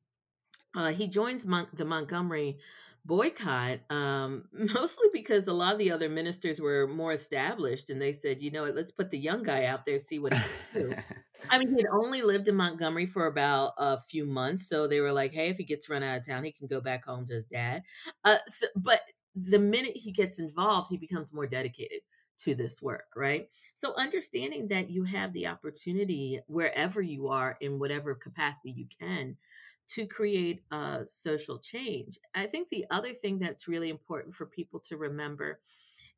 Uh, 0.74 0.92
he 0.92 1.06
joins 1.06 1.44
Mon- 1.44 1.68
the 1.72 1.84
Montgomery 1.84 2.58
boycott 3.04 3.78
um, 3.90 4.44
mostly 4.52 5.08
because 5.12 5.46
a 5.46 5.52
lot 5.52 5.72
of 5.72 5.78
the 5.78 5.90
other 5.90 6.08
ministers 6.08 6.60
were 6.60 6.86
more 6.86 7.12
established 7.12 7.90
and 7.90 8.00
they 8.00 8.12
said, 8.12 8.42
you 8.42 8.50
know 8.50 8.62
what, 8.62 8.74
let's 8.74 8.92
put 8.92 9.10
the 9.10 9.18
young 9.18 9.42
guy 9.42 9.64
out 9.64 9.86
there, 9.86 9.98
see 9.98 10.18
what 10.18 10.34
he 10.34 10.40
can 10.40 10.90
do. 10.90 10.96
I 11.50 11.58
mean, 11.58 11.70
he 11.70 11.76
had 11.76 11.90
only 11.90 12.22
lived 12.22 12.48
in 12.48 12.56
Montgomery 12.56 13.06
for 13.06 13.26
about 13.26 13.72
a 13.78 13.98
few 14.00 14.26
months, 14.26 14.68
so 14.68 14.86
they 14.86 15.00
were 15.00 15.12
like, 15.12 15.32
"Hey, 15.32 15.48
if 15.48 15.56
he 15.56 15.64
gets 15.64 15.88
run 15.88 16.02
out 16.02 16.18
of 16.18 16.26
town, 16.26 16.44
he 16.44 16.52
can 16.52 16.66
go 16.66 16.80
back 16.80 17.04
home 17.04 17.24
to 17.26 17.34
his 17.34 17.44
dad." 17.44 17.84
Uh, 18.24 18.38
so, 18.46 18.66
but 18.76 19.00
the 19.34 19.58
minute 19.58 19.96
he 19.96 20.12
gets 20.12 20.38
involved, 20.38 20.90
he 20.90 20.98
becomes 20.98 21.32
more 21.32 21.46
dedicated 21.46 22.00
to 22.38 22.54
this 22.54 22.82
work, 22.82 23.06
right? 23.16 23.48
So, 23.76 23.94
understanding 23.96 24.68
that 24.68 24.90
you 24.90 25.04
have 25.04 25.32
the 25.32 25.46
opportunity 25.46 26.40
wherever 26.48 27.00
you 27.00 27.28
are, 27.28 27.56
in 27.60 27.78
whatever 27.78 28.14
capacity 28.14 28.72
you 28.72 28.86
can, 28.98 29.36
to 29.88 30.06
create 30.06 30.62
a 30.70 31.04
social 31.08 31.58
change. 31.58 32.18
I 32.34 32.46
think 32.46 32.68
the 32.68 32.84
other 32.90 33.12
thing 33.12 33.38
that's 33.38 33.68
really 33.68 33.88
important 33.88 34.34
for 34.34 34.46
people 34.46 34.80
to 34.80 34.96
remember 34.96 35.60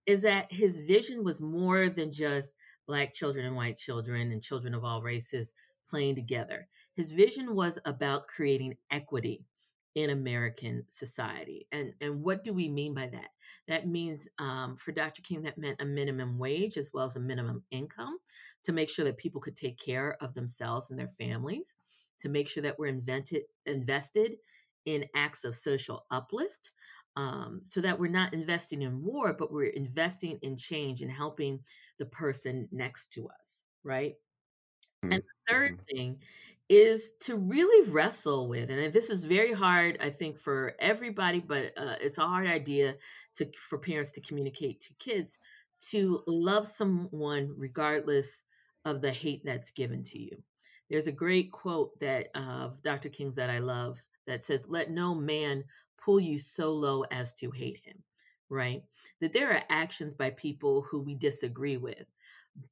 is 0.07 0.23
that 0.23 0.53
his 0.53 0.79
vision 0.79 1.23
was 1.23 1.41
more 1.41 1.89
than 1.89 2.11
just 2.11 2.55
black 2.87 3.13
children 3.13 3.47
and 3.47 3.55
white 3.55 3.77
children 3.77 4.33
and 4.33 4.43
children 4.43 4.75
of 4.75 4.85
all 4.85 5.03
races 5.03 5.53
playing 5.89 6.15
together. 6.15 6.69
His 6.95 7.13
vision 7.13 7.55
was 7.55 7.79
about 7.85 8.27
creating 8.27 8.77
equity 8.91 9.45
in 9.95 10.11
American 10.11 10.85
society. 10.89 11.67
And, 11.73 11.93
and 12.01 12.23
what 12.23 12.45
do 12.45 12.53
we 12.53 12.69
mean 12.69 12.95
by 12.95 13.09
that? 13.09 13.31
That 13.67 13.89
means 13.89 14.29
um, 14.39 14.77
for 14.77 14.93
Dr. 14.93 15.23
King, 15.23 15.43
that 15.43 15.59
meant 15.59 15.81
a 15.81 15.85
minimum 15.85 16.39
wage 16.39 16.77
as 16.77 16.91
well 16.93 17.07
as 17.07 17.17
a 17.17 17.21
minimum 17.21 17.63
income 17.71 18.19
to 18.65 18.73
make 18.73 18.89
sure 18.89 19.05
that 19.05 19.19
people 19.19 19.41
could 19.41 19.57
take 19.57 19.79
care 19.79 20.17
of 20.21 20.35
themselves 20.35 20.91
and 20.91 20.99
their 20.99 21.11
families, 21.19 21.75
to 22.21 22.29
make 22.29 22.49
sure 22.49 22.63
that 22.63 22.79
we're 22.79 22.87
invented, 22.87 23.45
invested 23.67 24.37
in 24.85 25.07
acts 25.15 25.45
of 25.45 25.57
social 25.57 26.07
uplift 26.11 26.71
um, 27.17 27.61
so 27.65 27.81
that 27.81 27.99
we're 27.99 28.09
not 28.11 28.33
investing 28.33 28.83
in 28.83 29.03
war, 29.03 29.33
but 29.33 29.53
we're 29.53 29.65
investing 29.71 30.39
in 30.43 30.57
change 30.57 31.03
and 31.03 31.11
helping 31.11 31.65
the 31.99 32.07
person 32.07 32.69
next 32.73 33.13
to 33.13 33.29
us, 33.29 33.61
right? 33.83 34.17
And 35.11 35.21
the 35.23 35.53
third 35.53 35.73
Mhm. 35.73 35.85
thing 35.91 36.23
is 36.69 37.13
to 37.23 37.37
really 37.37 37.91
wrestle 37.91 38.49
with, 38.49 38.71
and 38.71 38.93
this 38.93 39.11
is 39.11 39.25
very 39.25 39.53
hard, 39.53 39.99
I 40.01 40.11
think, 40.11 40.39
for 40.39 40.77
everybody, 40.79 41.41
but 41.41 41.73
uh, 41.77 41.97
it's 42.01 42.19
a 42.19 42.27
hard 42.27 42.47
idea 42.47 42.97
to 43.35 43.51
for 43.59 43.79
parents 43.79 44.13
to 44.13 44.21
communicate 44.21 44.81
to 44.83 44.95
kids 44.95 45.39
to 45.91 46.23
love 46.27 46.67
someone 46.67 47.55
regardless 47.57 48.43
of 48.85 49.01
the 49.03 49.13
hate 49.13 49.43
that's 49.45 49.71
given 49.73 50.03
to 50.05 50.19
you. 50.21 50.45
There's 50.91 51.07
a 51.07 51.13
great 51.13 51.53
quote 51.53 51.99
that 52.01 52.29
uh, 52.35 52.67
of 52.67 52.83
Dr. 52.83 53.09
King's 53.09 53.37
that 53.37 53.51
I 53.51 53.59
love 53.59 53.99
that 54.27 54.45
says, 54.45 54.67
"Let 54.69 54.91
no 54.91 55.15
man 55.15 55.65
pull 55.97 56.21
you 56.21 56.39
so 56.39 56.73
low 56.73 57.05
as 57.05 57.33
to 57.35 57.51
hate 57.51 57.79
him." 57.85 58.03
Right? 58.49 58.83
That 59.21 59.33
there 59.33 59.53
are 59.53 59.63
actions 59.71 60.13
by 60.15 60.31
people 60.31 60.83
who 60.83 61.01
we 61.01 61.15
disagree 61.15 61.77
with 61.77 62.07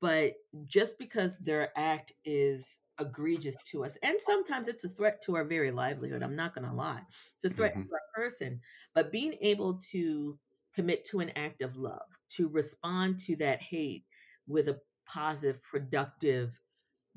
but 0.00 0.34
just 0.66 0.98
because 0.98 1.38
their 1.38 1.72
act 1.78 2.12
is 2.24 2.80
egregious 3.00 3.56
to 3.64 3.84
us 3.84 3.96
and 4.02 4.16
sometimes 4.20 4.66
it's 4.66 4.84
a 4.84 4.88
threat 4.88 5.20
to 5.22 5.36
our 5.36 5.44
very 5.44 5.70
livelihood 5.70 6.22
i'm 6.22 6.34
not 6.34 6.52
going 6.54 6.66
to 6.68 6.74
lie 6.74 7.00
it's 7.34 7.44
a 7.44 7.50
threat 7.50 7.74
to 7.74 7.78
Mhm. 7.80 7.92
our 7.92 8.00
person 8.14 8.60
but 8.94 9.12
being 9.12 9.34
able 9.40 9.78
to 9.78 10.36
commit 10.74 11.04
to 11.04 11.20
an 11.20 11.30
act 11.30 11.62
of 11.62 11.76
love 11.76 12.18
to 12.28 12.48
respond 12.48 13.18
to 13.20 13.36
that 13.36 13.62
hate 13.62 14.04
with 14.48 14.68
a 14.68 14.80
positive 15.06 15.62
productive 15.62 16.60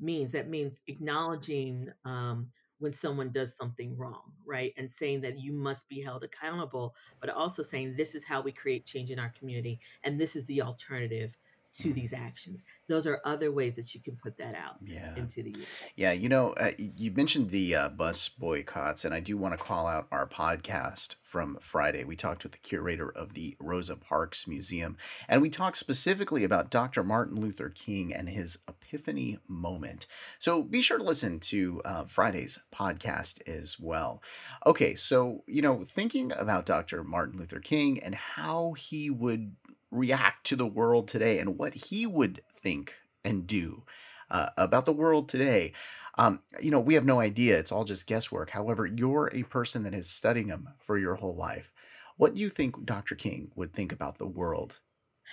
means 0.02 0.32
that 0.32 0.48
means 0.48 0.80
acknowledging 0.88 1.88
um, 2.04 2.48
when 2.78 2.92
someone 2.92 3.30
does 3.30 3.56
something 3.56 3.96
wrong 3.96 4.32
right? 4.44 4.72
And 4.76 4.90
saying 4.90 5.20
that 5.22 5.38
you 5.38 5.52
must 5.52 5.88
be 5.88 6.00
held 6.00 6.24
accountable 6.24 6.94
but 7.20 7.30
also 7.30 7.62
saying 7.62 7.94
this 7.96 8.14
is 8.14 8.24
how 8.24 8.40
we 8.42 8.52
create 8.52 8.84
change 8.84 9.10
in 9.10 9.18
our 9.18 9.32
community 9.38 9.80
and 10.04 10.20
this 10.20 10.36
is 10.36 10.44
the 10.46 10.62
alternative 10.62 11.36
to 11.74 11.92
these 11.92 12.12
actions 12.12 12.64
those 12.88 13.06
are 13.06 13.20
other 13.24 13.50
ways 13.50 13.76
that 13.76 13.94
you 13.94 14.00
can 14.00 14.16
put 14.16 14.36
that 14.38 14.54
out 14.54 14.76
Yeah. 14.84 15.14
into 15.16 15.42
the 15.42 15.50
universe 15.50 15.68
Yeah, 15.96 16.12
you 16.12 16.28
know, 16.28 16.52
uh, 16.52 16.72
you 16.78 17.10
mentioned 17.10 17.50
the 17.50 17.74
uh, 17.74 17.88
bus 17.88 18.28
boycotts, 18.28 19.04
and 19.04 19.14
I 19.14 19.20
do 19.20 19.36
want 19.36 19.52
to 19.54 19.58
call 19.62 19.86
out 19.86 20.06
our 20.10 20.26
podcast 20.26 21.16
from 21.22 21.56
Friday. 21.60 22.04
We 22.04 22.16
talked 22.16 22.42
with 22.42 22.52
the 22.52 22.58
curator 22.58 23.08
of 23.10 23.32
the 23.34 23.56
Rosa 23.58 23.96
Parks 23.96 24.46
Museum, 24.46 24.96
and 25.28 25.40
we 25.40 25.48
talked 25.48 25.76
specifically 25.78 26.44
about 26.44 26.70
Dr. 26.70 27.02
Martin 27.02 27.40
Luther 27.40 27.70
King 27.70 28.12
and 28.14 28.28
his 28.28 28.58
epiphany 28.68 29.38
moment. 29.48 30.06
So 30.38 30.62
be 30.62 30.82
sure 30.82 30.98
to 30.98 31.04
listen 31.04 31.40
to 31.40 31.80
uh, 31.84 32.04
Friday's 32.04 32.58
podcast 32.74 33.46
as 33.48 33.78
well. 33.80 34.22
Okay, 34.66 34.94
so, 34.94 35.44
you 35.46 35.62
know, 35.62 35.84
thinking 35.84 36.32
about 36.32 36.66
Dr. 36.66 37.02
Martin 37.04 37.38
Luther 37.38 37.60
King 37.60 38.02
and 38.02 38.14
how 38.14 38.72
he 38.72 39.08
would 39.08 39.56
react 39.92 40.46
to 40.46 40.56
the 40.56 40.66
world 40.66 41.06
today 41.06 41.38
and 41.38 41.58
what 41.58 41.74
he 41.74 42.06
would 42.06 42.42
think 42.52 42.94
and 43.24 43.46
do 43.46 43.84
uh, 44.30 44.48
about 44.56 44.86
the 44.86 44.92
world 44.92 45.28
today. 45.28 45.72
Um, 46.18 46.40
you 46.60 46.70
know, 46.70 46.80
we 46.80 46.94
have 46.94 47.04
no 47.04 47.20
idea. 47.20 47.58
It's 47.58 47.72
all 47.72 47.84
just 47.84 48.06
guesswork. 48.06 48.50
However, 48.50 48.86
you're 48.86 49.30
a 49.32 49.44
person 49.44 49.82
that 49.84 49.94
is 49.94 50.10
studying 50.10 50.48
him 50.48 50.68
for 50.78 50.98
your 50.98 51.16
whole 51.16 51.36
life. 51.36 51.72
What 52.16 52.34
do 52.34 52.40
you 52.40 52.50
think 52.50 52.84
Dr. 52.84 53.14
King 53.14 53.50
would 53.54 53.72
think 53.72 53.92
about 53.92 54.18
the 54.18 54.26
world 54.26 54.80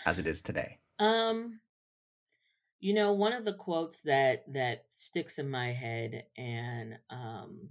as 0.05 0.19
it 0.19 0.27
is 0.27 0.41
today? 0.41 0.77
Um, 0.99 1.59
you 2.79 2.93
know, 2.93 3.13
one 3.13 3.33
of 3.33 3.45
the 3.45 3.53
quotes 3.53 4.01
that 4.01 4.45
that 4.53 4.85
sticks 4.93 5.37
in 5.37 5.49
my 5.49 5.73
head, 5.73 6.23
and 6.37 6.97
um, 7.09 7.69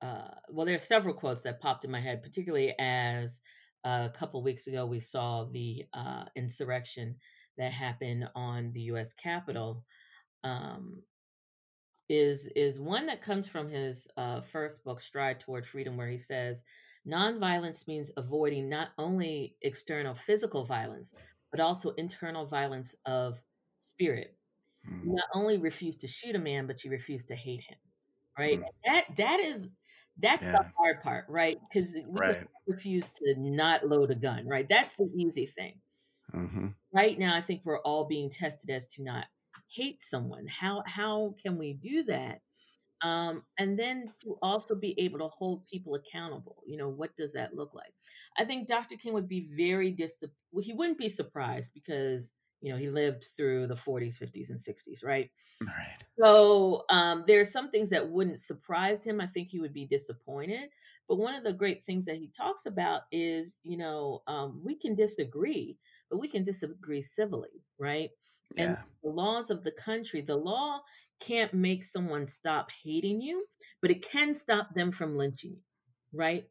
uh, 0.00 0.28
well, 0.48 0.66
there's 0.66 0.84
several 0.84 1.14
quotes 1.14 1.42
that 1.42 1.60
popped 1.60 1.84
in 1.84 1.90
my 1.90 2.00
head, 2.00 2.22
particularly 2.22 2.74
as 2.78 3.40
uh, 3.86 4.08
a 4.12 4.18
couple 4.18 4.42
weeks 4.42 4.68
ago 4.68 4.86
we 4.86 5.00
saw 5.00 5.44
the 5.46 5.84
uh, 5.94 6.26
insurrection 6.36 7.16
that 7.58 7.72
happened 7.72 8.28
on 8.36 8.72
the 8.74 8.82
U.S. 8.82 9.14
Capitol. 9.14 9.84
Um, 10.44 11.02
is 12.08 12.46
is 12.54 12.78
one 12.78 13.06
that 13.06 13.22
comes 13.22 13.48
from 13.48 13.68
his 13.68 14.06
uh, 14.16 14.40
first 14.40 14.84
book, 14.84 15.00
Stride 15.00 15.40
Toward 15.40 15.66
Freedom, 15.66 15.96
where 15.96 16.08
he 16.08 16.18
says, 16.18 16.62
"Nonviolence 17.08 17.86
means 17.88 18.12
avoiding 18.16 18.68
not 18.68 18.90
only 18.98 19.56
external 19.62 20.14
physical 20.14 20.64
violence, 20.64 21.12
but 21.50 21.60
also 21.60 21.90
internal 21.92 22.46
violence 22.46 22.94
of 23.06 23.42
spirit. 23.80 24.36
You 25.02 25.10
Mm, 25.10 25.16
not 25.16 25.28
only 25.34 25.58
refuse 25.58 25.96
to 25.98 26.08
shoot 26.08 26.36
a 26.36 26.40
man, 26.40 26.66
but 26.66 26.84
you 26.84 26.90
refuse 26.92 27.24
to 27.26 27.36
hate 27.36 27.62
him." 27.62 27.78
Right? 28.38 28.60
mm, 28.60 28.66
That 28.86 29.06
that 29.16 29.40
is 29.40 29.68
that's 30.18 30.46
the 30.46 30.64
hard 30.76 31.02
part, 31.02 31.26
right? 31.28 31.58
Because 31.68 31.92
we 31.94 32.20
right. 32.20 32.46
refuse 32.66 33.10
to 33.10 33.34
not 33.38 33.86
load 33.86 34.10
a 34.10 34.14
gun, 34.14 34.46
right? 34.46 34.68
That's 34.68 34.94
the 34.96 35.10
easy 35.16 35.46
thing. 35.46 35.80
hmm 36.32 36.68
Right 36.92 37.18
now, 37.18 37.34
I 37.34 37.40
think 37.42 37.62
we're 37.64 37.80
all 37.80 38.04
being 38.04 38.30
tested 38.30 38.70
as 38.70 38.86
to 38.94 39.02
not 39.02 39.26
hate 39.74 40.02
someone. 40.02 40.46
How 40.46 40.82
how 40.86 41.34
can 41.42 41.58
we 41.58 41.74
do 41.74 42.04
that? 42.04 42.40
um, 43.02 43.42
and 43.58 43.78
then 43.78 44.12
to 44.22 44.38
also 44.42 44.74
be 44.74 44.94
able 44.98 45.18
to 45.18 45.28
hold 45.28 45.66
people 45.66 45.94
accountable. 45.94 46.62
You 46.66 46.78
know, 46.78 46.88
what 46.88 47.14
does 47.16 47.32
that 47.34 47.54
look 47.54 47.74
like? 47.74 47.92
I 48.38 48.44
think 48.44 48.68
Dr. 48.68 48.96
King 48.96 49.12
would 49.12 49.28
be 49.28 49.48
very 49.56 49.90
dis. 49.90 50.22
Well, 50.50 50.64
he 50.64 50.72
wouldn't 50.72 50.98
be 50.98 51.08
surprised 51.08 51.72
because 51.74 52.32
you 52.66 52.72
know 52.72 52.78
he 52.78 52.90
lived 52.90 53.24
through 53.36 53.68
the 53.68 53.76
40s, 53.76 54.18
50s, 54.18 54.50
and 54.50 54.60
60s, 54.60 55.04
right? 55.04 55.30
Right. 55.60 56.04
So 56.18 56.84
um, 56.88 57.24
there 57.26 57.40
are 57.40 57.44
some 57.44 57.70
things 57.70 57.90
that 57.90 58.08
wouldn't 58.10 58.40
surprise 58.40 59.04
him. 59.04 59.20
I 59.20 59.26
think 59.26 59.48
he 59.50 59.60
would 59.60 59.74
be 59.74 59.84
disappointed. 59.86 60.70
But 61.08 61.16
one 61.16 61.34
of 61.34 61.44
the 61.44 61.52
great 61.52 61.84
things 61.84 62.06
that 62.06 62.16
he 62.16 62.28
talks 62.28 62.64
about 62.66 63.02
is, 63.12 63.58
you 63.62 63.76
know, 63.76 64.22
um, 64.26 64.62
we 64.64 64.76
can 64.76 64.94
disagree, 64.94 65.78
but 66.10 66.18
we 66.18 66.28
can 66.28 66.42
disagree 66.42 67.02
civilly, 67.02 67.64
right? 67.78 68.10
And 68.56 68.74
Yeah. 68.74 68.84
the 69.02 69.10
laws 69.10 69.50
of 69.50 69.62
the 69.62 69.72
country, 69.72 70.22
the 70.22 70.36
law 70.36 70.80
can't 71.20 71.52
make 71.54 71.84
someone 71.84 72.26
stop 72.26 72.70
hating 72.70 73.20
you, 73.20 73.46
but 73.82 73.90
it 73.90 74.02
can 74.02 74.32
stop 74.34 74.74
them 74.74 74.90
from 74.90 75.16
lynching 75.16 75.52
you, 75.52 75.62
right? 76.12 76.48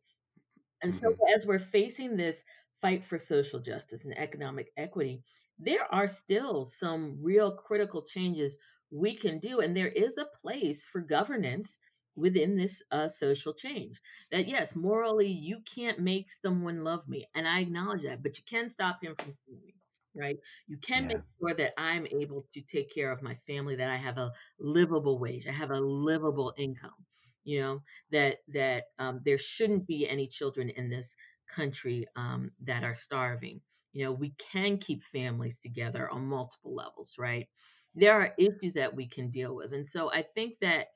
And 0.81 0.93
so, 0.93 1.05
hmm 1.05 1.35
as 1.35 1.45
we're 1.45 1.59
facing 1.59 2.17
this 2.17 2.43
fight 2.81 3.03
for 3.03 3.17
social 3.17 3.59
justice 3.59 4.05
and 4.05 4.17
economic 4.17 4.71
equity, 4.77 5.23
there 5.57 5.93
are 5.93 6.07
still 6.07 6.65
some 6.65 7.17
real 7.21 7.51
critical 7.51 8.01
changes 8.01 8.57
we 8.91 9.13
can 9.13 9.39
do. 9.39 9.59
And 9.59 9.75
there 9.75 9.89
is 9.89 10.17
a 10.17 10.27
place 10.41 10.85
for 10.85 11.01
governance 11.01 11.77
within 12.15 12.55
this 12.55 12.81
uh, 12.91 13.07
social 13.09 13.53
change. 13.53 13.99
That, 14.31 14.47
yes, 14.47 14.75
morally, 14.75 15.27
you 15.27 15.59
can't 15.73 15.99
make 15.99 16.27
someone 16.41 16.83
love 16.83 17.07
me. 17.07 17.25
And 17.35 17.47
I 17.47 17.59
acknowledge 17.59 18.03
that, 18.03 18.23
but 18.23 18.37
you 18.37 18.43
can 18.49 18.69
stop 18.69 19.03
him 19.03 19.15
from 19.15 19.33
doing 19.47 19.61
me. 19.65 19.75
Right. 20.17 20.37
You 20.67 20.77
can 20.77 21.07
make 21.07 21.17
sure 21.39 21.53
that 21.55 21.73
I'm 21.77 22.07
able 22.07 22.45
to 22.53 22.61
take 22.61 22.93
care 22.93 23.11
of 23.11 23.21
my 23.21 23.35
family, 23.47 23.75
that 23.75 23.89
I 23.89 23.97
have 23.97 24.17
a 24.17 24.31
livable 24.59 25.19
wage, 25.19 25.45
I 25.45 25.51
have 25.51 25.71
a 25.71 25.79
livable 25.79 26.53
income, 26.57 27.05
you 27.43 27.59
know, 27.59 27.81
that 28.11 28.37
that 28.47 28.85
um, 28.97 29.19
there 29.25 29.37
shouldn't 29.37 29.85
be 29.87 30.07
any 30.07 30.25
children 30.25 30.69
in 30.69 30.89
this 30.89 31.15
country 31.53 32.07
um, 32.15 32.51
that 32.63 32.85
are 32.85 32.95
starving. 32.95 33.59
You 33.95 34.03
know, 34.03 34.11
we 34.11 34.35
can 34.37 34.77
keep 34.77 35.01
families 35.01 35.61
together 35.61 36.09
on 36.11 36.27
multiple 36.27 36.75
levels, 36.75 37.15
right? 37.17 37.47
There 37.95 38.13
are 38.13 38.33
issues 38.37 38.73
that 38.73 38.93
we 38.93 39.07
can 39.07 39.29
deal 39.29 39.55
with, 39.55 39.73
and 39.73 39.87
so 39.87 40.11
I 40.11 40.25
think 40.35 40.59
that 40.59 40.87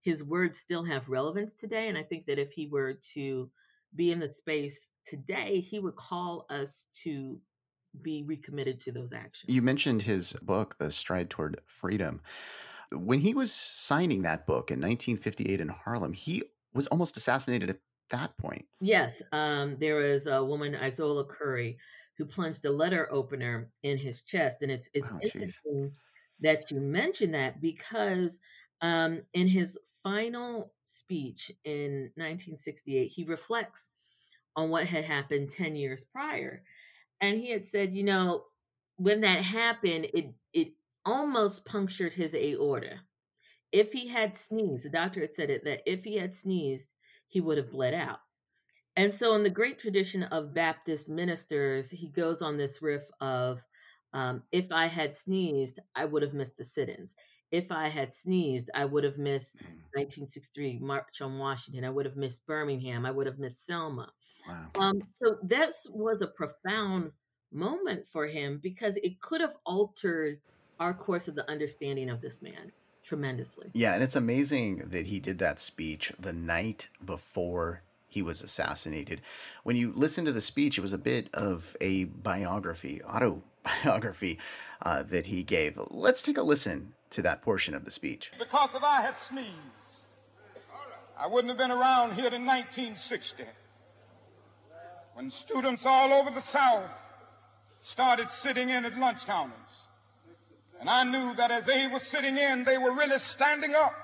his 0.00 0.24
words 0.24 0.58
still 0.58 0.84
have 0.84 1.08
relevance 1.08 1.52
today. 1.52 1.88
And 1.88 1.96
I 1.98 2.02
think 2.02 2.26
that 2.26 2.38
if 2.38 2.52
he 2.52 2.66
were 2.66 2.94
to 3.14 3.50
be 3.94 4.12
in 4.12 4.20
the 4.20 4.32
space 4.32 4.88
today, 5.04 5.60
he 5.60 5.78
would 5.78 5.96
call 5.96 6.46
us 6.50 6.86
to 7.04 7.40
be 8.02 8.22
recommitted 8.22 8.78
to 8.80 8.92
those 8.92 9.12
actions. 9.12 9.52
You 9.52 9.62
mentioned 9.62 10.02
his 10.02 10.34
book, 10.42 10.76
The 10.78 10.90
Stride 10.90 11.30
Toward 11.30 11.60
Freedom. 11.66 12.20
When 12.92 13.20
he 13.20 13.34
was 13.34 13.52
signing 13.52 14.22
that 14.22 14.46
book 14.46 14.70
in 14.70 14.80
1958 14.80 15.60
in 15.60 15.68
Harlem, 15.68 16.12
he 16.12 16.42
was 16.74 16.86
almost 16.88 17.16
assassinated 17.16 17.70
at 17.70 17.78
that 18.10 18.36
point. 18.38 18.64
Yes, 18.80 19.22
um, 19.32 19.76
there 19.78 19.96
was 19.96 20.26
a 20.26 20.42
woman, 20.42 20.74
Izola 20.74 21.28
Curry, 21.28 21.78
who 22.18 22.26
plunged 22.26 22.64
a 22.66 22.70
letter 22.72 23.12
opener 23.12 23.72
in 23.84 23.98
his 23.98 24.22
chest, 24.22 24.62
and 24.62 24.72
it's 24.72 24.90
it's 24.94 25.12
Oh, 25.12 25.20
interesting 25.22 25.94
that 26.40 26.70
you 26.70 26.80
mention 26.80 27.32
that 27.32 27.60
because 27.60 28.40
um, 28.82 29.22
in 29.34 29.48
his 29.48 29.78
final 30.02 30.74
speech 30.84 31.52
in 31.64 32.12
1968, 32.16 33.08
he 33.08 33.24
reflects 33.24 33.90
on 34.56 34.70
what 34.70 34.86
had 34.86 35.04
happened 35.04 35.50
10 35.50 35.76
years 35.76 36.04
prior, 36.04 36.64
and 37.20 37.38
he 37.40 37.50
had 37.50 37.66
said, 37.66 37.92
you 37.94 38.04
know, 38.04 38.46
when 38.96 39.22
that 39.22 39.44
happened, 39.44 40.06
it 40.14 40.34
it 40.52 40.74
almost 41.06 41.64
punctured 41.66 42.14
his 42.14 42.34
aorta. 42.34 43.00
If 43.72 43.92
he 43.92 44.08
had 44.08 44.36
sneezed, 44.36 44.84
the 44.84 44.90
doctor 44.90 45.20
had 45.20 45.34
said 45.34 45.50
it 45.50 45.64
that 45.64 45.82
if 45.86 46.04
he 46.04 46.16
had 46.16 46.34
sneezed, 46.34 46.94
he 47.28 47.40
would 47.40 47.58
have 47.58 47.70
bled 47.70 47.94
out. 47.94 48.20
And 48.98 49.14
so, 49.14 49.34
in 49.34 49.44
the 49.44 49.50
great 49.50 49.78
tradition 49.78 50.24
of 50.24 50.52
Baptist 50.52 51.08
ministers, 51.08 51.88
he 51.88 52.08
goes 52.08 52.42
on 52.42 52.56
this 52.56 52.82
riff 52.82 53.04
of, 53.20 53.62
um, 54.12 54.42
if 54.50 54.72
I 54.72 54.86
had 54.86 55.14
sneezed, 55.14 55.78
I 55.94 56.04
would 56.04 56.22
have 56.22 56.34
missed 56.34 56.56
the 56.56 56.64
sit 56.64 56.88
ins. 56.88 57.14
If 57.52 57.70
I 57.70 57.86
had 57.86 58.12
sneezed, 58.12 58.70
I 58.74 58.84
would 58.84 59.04
have 59.04 59.16
missed 59.16 59.54
Mm, 59.58 59.86
1963 59.94 60.80
March 60.80 61.20
on 61.22 61.38
Washington. 61.38 61.84
I 61.84 61.90
would 61.90 62.06
have 62.06 62.16
missed 62.16 62.44
Birmingham. 62.44 63.06
I 63.06 63.12
would 63.12 63.26
have 63.28 63.38
missed 63.38 63.64
Selma. 63.64 64.12
Wow. 64.48 64.66
Um, 64.74 65.00
so, 65.12 65.38
this 65.44 65.86
was 65.88 66.20
a 66.20 66.26
profound 66.26 67.12
moment 67.52 68.04
for 68.08 68.26
him 68.26 68.58
because 68.60 68.96
it 68.96 69.20
could 69.20 69.40
have 69.40 69.54
altered 69.64 70.40
our 70.80 70.92
course 70.92 71.28
of 71.28 71.36
the 71.36 71.48
understanding 71.48 72.10
of 72.10 72.20
this 72.20 72.42
man 72.42 72.72
tremendously. 73.04 73.70
Yeah, 73.72 73.94
and 73.94 74.02
it's 74.02 74.16
amazing 74.16 74.88
that 74.88 75.06
he 75.06 75.20
did 75.20 75.38
that 75.38 75.60
speech 75.60 76.12
the 76.18 76.32
night 76.32 76.88
before 77.04 77.82
he 78.08 78.22
was 78.22 78.42
assassinated. 78.42 79.20
When 79.62 79.76
you 79.76 79.92
listen 79.94 80.24
to 80.24 80.32
the 80.32 80.40
speech, 80.40 80.78
it 80.78 80.80
was 80.80 80.92
a 80.92 80.98
bit 80.98 81.28
of 81.34 81.76
a 81.80 82.04
biography, 82.04 83.02
autobiography 83.02 84.38
uh, 84.82 85.02
that 85.04 85.26
he 85.26 85.42
gave. 85.42 85.78
Let's 85.90 86.22
take 86.22 86.38
a 86.38 86.42
listen 86.42 86.94
to 87.10 87.22
that 87.22 87.42
portion 87.42 87.74
of 87.74 87.84
the 87.84 87.90
speech. 87.90 88.32
Because 88.38 88.74
if 88.74 88.82
I 88.82 89.02
had 89.02 89.18
sneezed, 89.20 89.52
I 91.18 91.26
wouldn't 91.26 91.48
have 91.48 91.58
been 91.58 91.70
around 91.70 92.14
here 92.14 92.32
in 92.32 92.46
1960 92.46 93.44
when 95.14 95.30
students 95.30 95.84
all 95.84 96.12
over 96.12 96.30
the 96.30 96.40
South 96.40 96.96
started 97.80 98.28
sitting 98.28 98.70
in 98.70 98.84
at 98.84 98.96
lunch 98.96 99.26
counters. 99.26 99.54
And 100.80 100.88
I 100.88 101.02
knew 101.02 101.34
that 101.34 101.50
as 101.50 101.66
they 101.66 101.88
were 101.88 101.98
sitting 101.98 102.36
in, 102.36 102.64
they 102.64 102.78
were 102.78 102.92
really 102.92 103.18
standing 103.18 103.74
up 103.74 103.94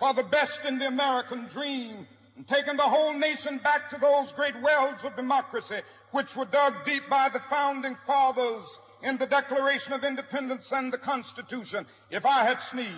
for 0.00 0.12
the 0.12 0.24
best 0.24 0.64
in 0.64 0.78
the 0.78 0.88
American 0.88 1.46
dream 1.46 2.08
and 2.42 2.48
taking 2.48 2.76
the 2.76 2.82
whole 2.82 3.14
nation 3.14 3.58
back 3.58 3.88
to 3.88 3.96
those 4.00 4.32
great 4.32 4.60
wells 4.62 5.04
of 5.04 5.14
democracy 5.14 5.76
which 6.10 6.34
were 6.34 6.44
dug 6.46 6.74
deep 6.84 7.08
by 7.08 7.28
the 7.28 7.38
founding 7.38 7.94
fathers 8.04 8.80
in 9.04 9.16
the 9.16 9.26
Declaration 9.26 9.92
of 9.92 10.02
Independence 10.02 10.72
and 10.72 10.92
the 10.92 10.98
Constitution. 10.98 11.86
If 12.10 12.26
I 12.26 12.42
had 12.42 12.58
sneezed, 12.58 12.90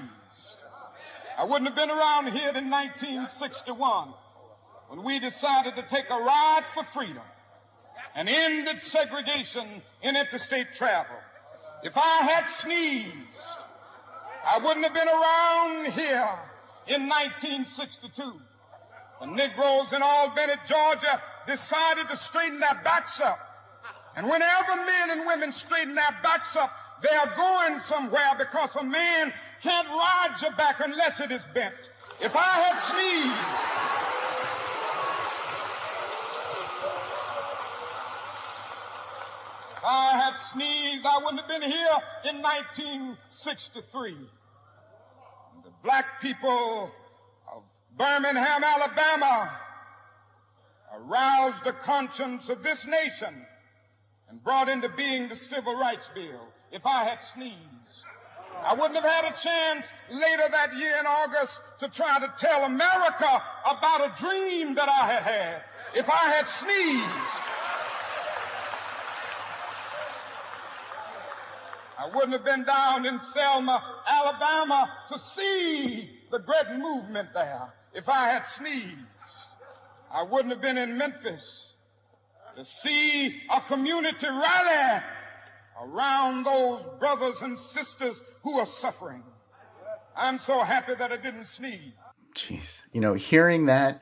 I 1.36 1.44
wouldn't 1.44 1.66
have 1.66 1.76
been 1.76 1.90
around 1.90 2.32
here 2.32 2.52
in 2.56 2.70
1961 2.70 4.14
when 4.88 5.02
we 5.02 5.18
decided 5.18 5.76
to 5.76 5.82
take 5.82 6.08
a 6.08 6.16
ride 6.16 6.64
for 6.72 6.82
freedom 6.82 7.22
and 8.14 8.30
ended 8.30 8.80
segregation 8.80 9.82
in 10.02 10.16
interstate 10.16 10.72
travel. 10.72 11.16
If 11.82 11.98
I 11.98 12.22
had 12.22 12.48
sneezed, 12.48 13.12
I 14.46 14.56
wouldn't 14.56 14.86
have 14.86 14.94
been 14.94 15.06
around 15.06 15.92
here 15.92 16.38
in 16.86 17.10
1962. 17.10 18.40
The 19.20 19.26
Negroes 19.26 19.92
in 19.92 20.02
Albany, 20.02 20.54
Georgia 20.66 21.22
decided 21.46 22.08
to 22.08 22.16
straighten 22.16 22.58
their 22.60 22.80
backs 22.84 23.20
up. 23.20 23.38
And 24.16 24.26
whenever 24.26 24.76
men 24.76 25.10
and 25.10 25.26
women 25.26 25.52
straighten 25.52 25.94
their 25.94 26.18
backs 26.22 26.56
up, 26.56 26.72
they're 27.00 27.34
going 27.36 27.80
somewhere 27.80 28.34
because 28.38 28.76
a 28.76 28.84
man 28.84 29.32
can't 29.62 29.88
ride 29.88 30.36
your 30.40 30.52
back 30.52 30.80
unless 30.80 31.20
it 31.20 31.30
is 31.30 31.42
bent. 31.54 31.74
If 32.20 32.36
I 32.36 32.40
had 32.40 32.78
sneezed, 32.78 33.74
I 39.86 40.16
had 40.16 40.36
sneezed, 40.36 41.04
I 41.04 41.18
wouldn't 41.18 41.40
have 41.40 41.48
been 41.48 41.62
here 41.62 41.98
in 42.24 42.40
1963. 42.40 44.16
The 45.64 45.70
black 45.82 46.20
people 46.20 46.90
Birmingham, 47.96 48.64
Alabama 48.64 49.52
aroused 50.94 51.64
the 51.64 51.72
conscience 51.72 52.48
of 52.48 52.62
this 52.62 52.86
nation 52.86 53.46
and 54.28 54.42
brought 54.42 54.68
into 54.68 54.88
being 54.88 55.28
the 55.28 55.36
Civil 55.36 55.76
Rights 55.76 56.10
Bill. 56.14 56.48
If 56.72 56.86
I 56.86 57.04
had 57.04 57.22
sneezed, 57.22 57.54
I 58.64 58.74
wouldn't 58.74 58.94
have 58.94 59.04
had 59.04 59.32
a 59.32 59.36
chance 59.36 59.92
later 60.10 60.42
that 60.50 60.74
year 60.76 60.96
in 60.98 61.06
August 61.06 61.60
to 61.78 61.88
try 61.88 62.18
to 62.18 62.32
tell 62.36 62.64
America 62.64 63.42
about 63.70 64.00
a 64.00 64.20
dream 64.20 64.74
that 64.74 64.88
I 64.88 65.06
had 65.12 65.22
had. 65.22 65.62
If 65.94 66.08
I 66.08 66.30
had 66.30 66.48
sneezed, 66.48 67.40
I 71.98 72.10
wouldn't 72.12 72.32
have 72.32 72.44
been 72.44 72.64
down 72.64 73.06
in 73.06 73.18
Selma, 73.18 73.82
Alabama 74.06 74.90
to 75.08 75.18
see 75.18 76.10
the 76.30 76.38
great 76.38 76.76
movement 76.76 77.32
there. 77.32 77.72
If 77.94 78.08
I 78.08 78.28
had 78.30 78.44
sneezed, 78.44 78.96
I 80.12 80.22
wouldn't 80.24 80.50
have 80.50 80.60
been 80.60 80.78
in 80.78 80.98
Memphis 80.98 81.72
to 82.56 82.64
see 82.64 83.42
a 83.54 83.60
community 83.60 84.26
rally 84.26 85.02
around 85.80 86.44
those 86.44 86.86
brothers 86.98 87.42
and 87.42 87.58
sisters 87.58 88.22
who 88.42 88.58
are 88.58 88.66
suffering. 88.66 89.22
I'm 90.16 90.38
so 90.38 90.62
happy 90.62 90.94
that 90.94 91.12
I 91.12 91.16
didn't 91.16 91.46
sneeze. 91.46 91.92
Jeez. 92.34 92.82
You 92.92 93.00
know, 93.00 93.14
hearing 93.14 93.66
that 93.66 94.00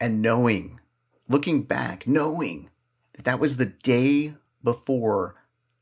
and 0.00 0.22
knowing, 0.22 0.80
looking 1.28 1.62
back, 1.62 2.06
knowing 2.06 2.70
that 3.14 3.24
that 3.24 3.40
was 3.40 3.56
the 3.56 3.66
day 3.66 4.34
before 4.62 5.36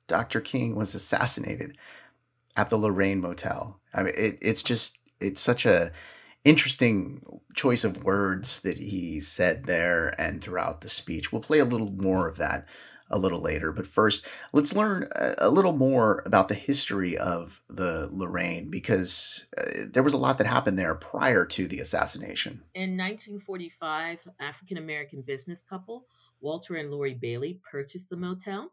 Dr. 0.08 0.40
King 0.40 0.74
was 0.74 0.94
assassinated 0.94 1.76
at 2.56 2.70
the 2.70 2.76
Lorraine 2.76 3.20
Motel. 3.20 3.80
I 3.92 4.02
mean, 4.02 4.14
it, 4.16 4.38
it's 4.40 4.62
just, 4.62 4.98
it's 5.20 5.40
such 5.40 5.66
a 5.66 5.92
interesting 6.46 7.20
choice 7.54 7.82
of 7.82 8.04
words 8.04 8.60
that 8.60 8.78
he 8.78 9.18
said 9.18 9.64
there 9.64 10.14
and 10.18 10.40
throughout 10.40 10.80
the 10.80 10.88
speech. 10.88 11.32
We'll 11.32 11.42
play 11.42 11.58
a 11.58 11.64
little 11.64 11.90
more 11.90 12.28
of 12.28 12.36
that 12.36 12.66
a 13.10 13.18
little 13.18 13.40
later. 13.40 13.72
But 13.72 13.86
first, 13.86 14.26
let's 14.52 14.74
learn 14.74 15.08
a 15.38 15.50
little 15.50 15.72
more 15.72 16.22
about 16.24 16.46
the 16.48 16.54
history 16.54 17.16
of 17.16 17.60
the 17.68 18.08
Lorraine 18.12 18.70
because 18.70 19.46
uh, 19.58 19.86
there 19.90 20.02
was 20.04 20.14
a 20.14 20.18
lot 20.18 20.38
that 20.38 20.46
happened 20.46 20.78
there 20.78 20.94
prior 20.94 21.44
to 21.46 21.66
the 21.66 21.80
assassination. 21.80 22.62
In 22.74 22.96
1945, 22.96 24.28
African 24.38 24.78
American 24.78 25.22
business 25.22 25.62
couple 25.62 26.06
Walter 26.40 26.76
and 26.76 26.90
Loree 26.90 27.18
Bailey 27.18 27.60
purchased 27.68 28.08
the 28.08 28.16
motel, 28.16 28.72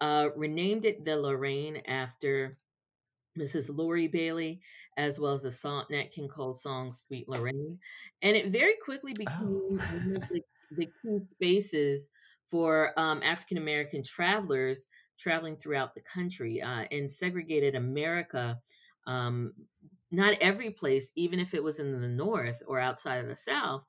uh, 0.00 0.28
renamed 0.34 0.84
it 0.84 1.04
the 1.04 1.16
Lorraine 1.16 1.82
after 1.86 2.58
Mrs. 3.38 3.70
Loree 3.70 4.10
Bailey, 4.10 4.60
as 4.96 5.18
well 5.20 5.34
as 5.34 5.42
the 5.42 5.52
song 5.52 5.84
Nat 5.90 6.10
King 6.12 6.28
Cole 6.28 6.54
song 6.54 6.92
"Sweet 6.92 7.28
Lorraine," 7.28 7.78
and 8.22 8.36
it 8.36 8.50
very 8.50 8.76
quickly 8.84 9.14
became 9.14 9.62
Oh. 9.70 9.78
one 9.88 10.16
of 10.16 10.28
the, 10.28 10.42
the 10.70 10.86
key 11.02 11.20
spaces 11.28 12.10
for 12.50 12.92
um, 12.98 13.22
African 13.22 13.58
American 13.58 14.02
travelers 14.02 14.86
traveling 15.18 15.56
throughout 15.56 15.94
the 15.94 16.02
country. 16.02 16.60
Uh, 16.62 16.84
in 16.90 17.08
segregated 17.08 17.74
America, 17.74 18.60
um, 19.06 19.52
not 20.10 20.34
every 20.40 20.70
place, 20.70 21.10
even 21.16 21.40
if 21.40 21.54
it 21.54 21.62
was 21.62 21.78
in 21.78 22.00
the 22.00 22.08
North 22.08 22.62
or 22.66 22.78
outside 22.78 23.16
of 23.18 23.28
the 23.28 23.36
South, 23.36 23.84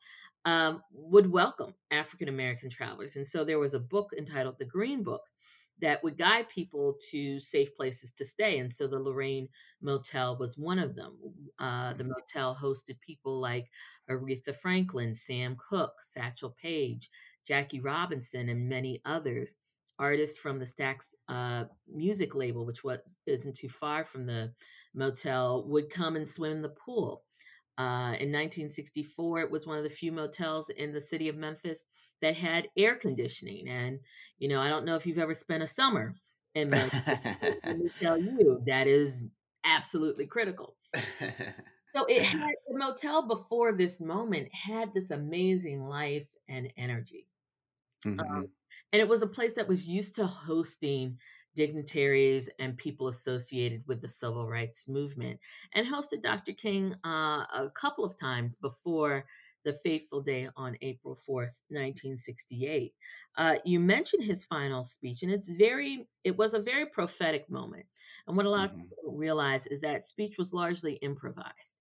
um, 0.46 0.82
would 0.92 1.30
welcome 1.32 1.74
African 1.92 2.30
American 2.30 2.70
travelers. 2.70 3.16
And 3.16 3.28
so 3.28 3.44
there 3.44 3.60
was 3.60 3.74
a 3.74 3.80
book 3.80 4.12
entitled 4.18 4.58
The 4.60 4.66
Green 4.66 5.04
Book 5.04 5.24
that 5.82 6.04
would 6.04 6.18
guide 6.18 6.48
people 6.50 6.96
to 7.12 7.40
safe 7.40 7.76
places 7.76 8.12
to 8.12 8.26
stay. 8.26 8.60
And 8.60 8.72
so 8.72 8.88
the 8.88 9.00
Lorraine 9.00 9.50
Motel 9.82 10.38
was 10.38 10.58
one 10.58 10.80
of 10.80 10.96
them. 10.96 11.18
Uh, 11.60 11.94
the 11.94 12.04
motel 12.04 12.58
hosted 12.60 13.00
people 13.02 13.40
like 13.40 13.70
Aretha 14.10 14.56
Franklin, 14.56 15.14
Sam 15.14 15.58
Cooke, 15.58 16.00
Satchel 16.02 16.56
Paige, 16.62 17.10
Jackie 17.46 17.82
Robinson, 17.82 18.50
and 18.50 18.70
many 18.70 19.02
others. 19.06 19.56
Artists 20.00 20.40
from 20.40 20.58
the 20.58 20.66
Stax 20.66 21.14
uh, 21.30 21.66
music 21.88 22.34
label, 22.34 22.66
which 22.66 22.84
was 22.84 23.00
isn't 23.28 23.56
too 23.56 23.70
far 23.70 24.04
from 24.04 24.26
the 24.26 24.52
motel, 24.96 25.68
would 25.68 25.90
come 25.90 26.16
and 26.16 26.28
swim 26.28 26.52
in 26.54 26.62
the 26.62 26.70
pool. 26.70 27.24
Uh, 27.78 28.14
in 28.20 28.32
1964, 28.32 29.42
it 29.42 29.52
was 29.52 29.66
one 29.66 29.78
of 29.78 29.84
the 29.84 29.90
few 29.90 30.12
motels 30.12 30.70
in 30.70 30.92
the 30.92 31.02
city 31.02 31.28
of 31.28 31.36
Memphis 31.36 31.84
that 32.24 32.38
had 32.38 32.70
air 32.78 32.96
conditioning. 32.96 33.68
And, 33.68 34.00
you 34.40 34.48
know, 34.48 34.62
I 34.62 34.70
don't 34.70 34.86
know 34.86 34.96
if 34.96 35.06
you've 35.06 35.20
ever 35.20 35.34
spent 35.34 35.62
a 35.62 35.68
summer 35.68 36.16
in 36.56 36.70
but 36.70 36.92
Let 37.66 37.78
me 37.78 37.90
tell 38.02 38.18
you, 38.18 38.64
that 38.66 38.88
is 38.88 39.28
absolutely 39.64 40.26
critical. 40.26 40.78
So 41.96 42.06
it 42.06 42.24
had 42.24 42.56
the 42.68 42.76
motel 42.80 43.28
before 43.28 43.72
this 43.72 44.02
moment 44.02 44.52
had 44.52 44.96
this 44.96 45.12
amazing 45.12 45.84
life 45.84 46.28
and 46.48 46.74
energy. 46.76 47.28
Mhm. 48.04 48.20
Um, 48.20 48.50
and 48.92 49.02
it 49.02 49.08
was 49.08 49.22
a 49.22 49.28
place 49.28 49.54
that 49.56 49.68
was 49.68 49.88
used 49.88 50.16
to 50.16 50.26
hosting 50.26 51.20
dignitaries 51.56 52.50
and 52.60 52.78
people 52.78 53.10
associated 53.10 53.84
with 53.88 54.02
the 54.02 54.08
civil 54.08 54.48
rights 54.48 54.88
movement 54.88 55.40
and 55.74 55.86
hosted 55.86 56.24
Dr. 56.24 56.54
King 56.54 56.96
uh, 57.06 57.46
a 57.54 57.72
couple 57.76 58.04
of 58.04 58.18
times 58.18 58.56
before 58.56 59.26
the 59.64 59.74
fateful 59.74 60.22
day 60.22 60.50
on 60.56 60.78
April 60.82 61.64
4th, 61.70 62.18
1968. 62.18 62.94
Uh, 63.36 63.58
you 63.66 63.80
mentioned 63.80 64.24
his 64.24 64.44
final 64.46 64.84
speech, 64.84 65.24
and 65.24 65.32
it's 65.32 65.48
very, 65.48 66.08
it 66.24 66.38
was 66.38 66.54
a 66.54 66.62
very 66.62 66.86
prophetic 66.86 67.50
moment. 67.50 67.86
And 68.28 68.38
what 68.38 68.46
a 68.46 68.50
lot 68.50 68.70
of 68.70 68.76
Mhm. 68.76 68.88
people 68.90 69.18
realize 69.18 69.68
is 69.68 69.82
that 69.82 70.06
speech 70.06 70.38
was 70.38 70.54
largely 70.54 70.94
improvised, 70.96 71.78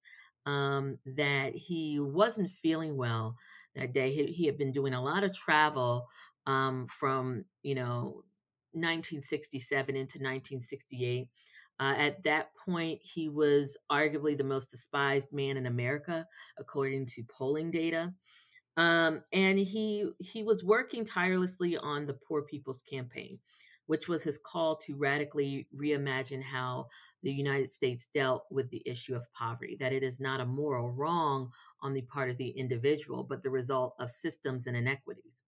um, 0.47 0.99
that 1.05 1.55
he 1.55 2.01
wasn't 2.01 2.51
feeling 2.51 2.97
well 2.97 3.37
that 3.75 3.93
day. 3.93 4.13
He, 4.13 4.27
he 4.33 4.47
had 4.47 4.59
been 4.59 4.73
doing 4.73 4.95
a 4.95 5.03
lot 5.03 5.25
of 5.25 5.35
travel 5.37 6.09
um, 6.47 6.87
from, 6.89 7.45
you 7.63 7.75
know, 7.75 8.25
1967 8.73 9.95
into 9.97 10.19
1968. 10.21 11.29
Uh, 11.83 11.95
at 11.99 12.23
that 12.23 12.55
point, 12.55 13.01
he 13.03 13.29
was 13.29 13.77
arguably 13.91 14.39
the 14.39 14.45
most 14.45 14.71
despised 14.71 15.33
man 15.33 15.57
in 15.57 15.67
America, 15.67 16.25
according 16.57 17.05
to 17.05 17.25
polling 17.25 17.73
data. 17.73 18.15
Um, 18.77 19.25
and 19.33 19.59
he 19.59 20.09
he 20.21 20.45
was 20.45 20.63
working 20.63 21.05
tirelessly 21.05 21.77
on 21.77 22.07
the 22.07 22.15
Poor 22.15 22.43
People's 22.43 22.83
Campaign, 22.83 23.37
which 23.87 24.07
was 24.07 24.23
his 24.23 24.39
call 24.39 24.77
to 24.77 24.95
radically 24.95 25.67
reimagine 25.77 26.41
how 26.41 26.87
the 27.25 27.33
United 27.33 27.69
States 27.69 28.07
dealt 28.15 28.45
with 28.49 28.71
the 28.71 28.83
issue 28.87 29.17
of 29.17 29.33
poverty. 29.33 29.77
That 29.81 29.93
it 29.93 30.05
is 30.05 30.21
not 30.21 30.41
a 30.41 30.47
moral 30.47 30.93
wrong 30.93 31.51
on 31.81 31.95
the 31.95 32.03
part 32.03 32.31
of 32.31 32.37
the 32.37 32.51
individual, 32.51 33.25
but 33.25 33.43
the 33.43 33.51
result 33.51 33.97
of 33.99 34.09
systems 34.09 34.69
and 34.69 34.77
inequities. 34.77 35.43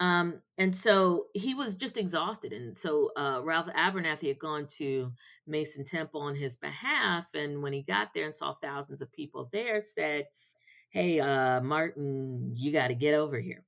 Um, 0.00 0.40
and 0.58 0.74
so 0.74 1.26
he 1.34 1.54
was 1.54 1.74
just 1.74 1.96
exhausted. 1.96 2.52
And 2.52 2.76
so 2.76 3.10
uh, 3.16 3.40
Ralph 3.42 3.66
Abernathy 3.66 4.28
had 4.28 4.38
gone 4.38 4.66
to 4.78 5.12
Mason 5.46 5.84
Temple 5.84 6.20
on 6.20 6.36
his 6.36 6.56
behalf. 6.56 7.26
And 7.34 7.62
when 7.62 7.72
he 7.72 7.82
got 7.82 8.14
there 8.14 8.26
and 8.26 8.34
saw 8.34 8.54
thousands 8.54 9.02
of 9.02 9.12
people 9.12 9.48
there, 9.52 9.80
said, 9.80 10.26
Hey, 10.90 11.20
uh, 11.20 11.60
Martin, 11.60 12.52
you 12.56 12.72
got 12.72 12.88
to 12.88 12.94
get 12.94 13.14
over 13.14 13.38
here. 13.38 13.64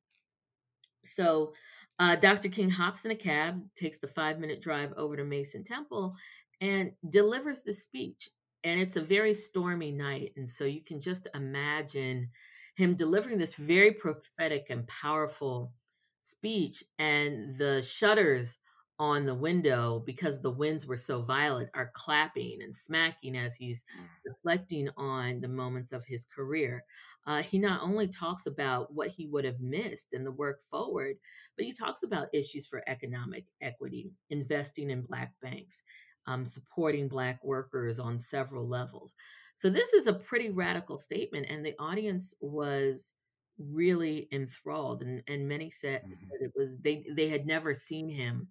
So 1.05 1.53
uh, 1.99 2.17
Dr. 2.17 2.49
King 2.49 2.71
hops 2.71 3.05
in 3.05 3.11
a 3.11 3.17
cab, 3.17 3.63
takes 3.77 3.99
the 3.99 4.07
five 4.07 4.39
minute 4.39 4.63
drive 4.63 4.93
over 4.97 5.17
to 5.17 5.25
Mason 5.25 5.65
Temple, 5.65 6.15
and 6.61 6.93
delivers 7.11 7.63
the 7.63 7.75
speech. 7.75 8.31
And 8.65 8.81
it's 8.81 8.97
a 8.97 9.03
very 9.03 9.35
stormy 9.35 9.91
night. 9.91 10.33
And 10.37 10.49
so 10.49 10.65
you 10.65 10.83
can 10.83 11.01
just 11.01 11.29
imagine 11.35 12.31
him 12.77 12.95
delivering 12.95 13.39
this 13.39 13.55
very 13.55 13.93
prophetic 13.93 14.67
and 14.71 14.87
powerful 14.87 15.73
speech. 16.21 16.85
And 16.99 17.57
the 17.57 17.83
shutters 17.83 18.59
on 18.99 19.25
the 19.25 19.35
window, 19.35 20.03
because 20.05 20.43
the 20.43 20.51
winds 20.51 20.87
were 20.87 20.97
so 20.97 21.23
violent, 21.23 21.71
are 21.75 21.91
clapping 21.95 22.59
and 22.63 22.77
smacking 22.77 23.35
as 23.35 23.55
he's 23.55 23.83
reflecting 24.27 24.91
on 24.97 25.41
the 25.41 25.49
moments 25.49 25.93
of 25.93 26.05
his 26.05 26.27
career. 26.27 26.85
Uh, 27.27 27.43
he 27.43 27.59
not 27.59 27.83
only 27.83 28.09
talks 28.09 28.47
about 28.47 28.93
what 28.93 29.09
he 29.09 29.27
would 29.27 29.45
have 29.45 29.61
missed 29.61 30.09
and 30.13 30.27
the 30.27 30.33
work 30.33 30.63
forward, 30.71 31.17
but 31.57 31.65
he 31.65 31.73
talks 31.73 32.03
about 32.03 32.29
issues 32.35 32.67
for 32.67 32.83
economic 32.87 33.45
equity, 33.61 34.11
investing 34.31 34.91
in 34.91 35.03
Black 35.03 35.33
banks, 35.41 35.83
um, 36.27 36.45
supporting 36.45 37.09
Black 37.09 37.43
workers 37.43 37.99
on 37.99 38.19
several 38.19 38.67
levels. 38.69 39.15
So, 39.55 39.69
this 39.69 39.93
is 39.93 40.07
a 40.07 40.15
pretty 40.15 40.51
radical 40.51 40.99
statement, 40.99 41.47
and 41.49 41.65
the 41.65 41.75
audience 41.79 42.35
was 42.41 43.15
really 43.61 44.29
enthralled. 44.33 45.03
And, 45.03 45.23
and 45.29 45.49
many 45.49 45.71
said, 45.71 46.07
Mhm. 46.07 46.15
said 46.31 46.41
it 46.43 46.53
was 46.57 46.79
they, 46.81 47.07
they 47.11 47.29
had 47.29 47.47
never 47.47 47.75
seen 47.75 48.09
him 48.09 48.49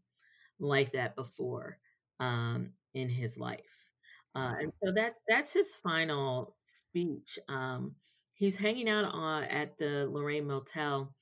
like 0.60 0.92
that 0.94 1.16
before. 1.16 1.80
um, 2.22 2.74
in 2.96 3.10
his 3.10 3.38
life. 3.38 3.90
Uh, 4.36 4.56
and 4.60 4.74
so 4.84 4.92
that 4.92 5.16
that's 5.28 5.54
his 5.54 5.76
final 5.76 6.58
speech. 6.66 7.40
Um, 7.48 7.96
he's 8.34 8.58
hanging 8.58 8.90
out 8.90 9.06
on, 9.06 9.44
at 9.46 9.78
the 9.78 10.08
Lorraine 10.10 10.48
Motel 10.48 11.16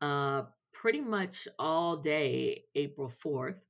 uh, 0.00 0.44
pretty 0.72 1.00
much 1.00 1.48
all 1.58 1.96
day, 1.98 2.66
April 2.74 3.08
4th. 3.10 3.60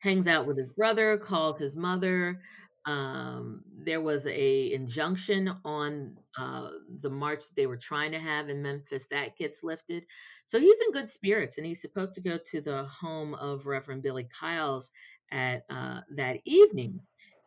Hangs 0.00 0.26
out 0.28 0.46
with 0.46 0.58
his 0.58 0.72
brother, 0.72 1.18
calls 1.18 1.60
his 1.60 1.76
mother. 1.76 2.42
Um, 2.88 3.64
there 3.76 4.00
was 4.00 4.26
a 4.26 4.72
injunction 4.72 5.52
on 5.62 6.16
uh, 6.38 6.70
the 7.02 7.10
march 7.10 7.40
that 7.40 7.54
they 7.54 7.66
were 7.66 7.76
trying 7.76 8.12
to 8.12 8.18
have 8.18 8.48
in 8.48 8.62
Memphis 8.62 9.06
that 9.10 9.36
gets 9.36 9.62
lifted. 9.62 10.04
So 10.46 10.58
he's 10.58 10.80
in 10.80 10.92
good 10.92 11.10
spirits, 11.10 11.58
and 11.58 11.66
he's 11.66 11.82
supposed 11.82 12.14
to 12.14 12.22
go 12.22 12.38
to 12.46 12.62
the 12.62 12.84
home 12.84 13.34
of 13.34 13.66
Reverend 13.66 14.02
Billy 14.02 14.26
Kyles 14.40 14.90
at 15.30 15.64
uh, 15.68 16.00
that 16.16 16.38
evening. 16.46 16.98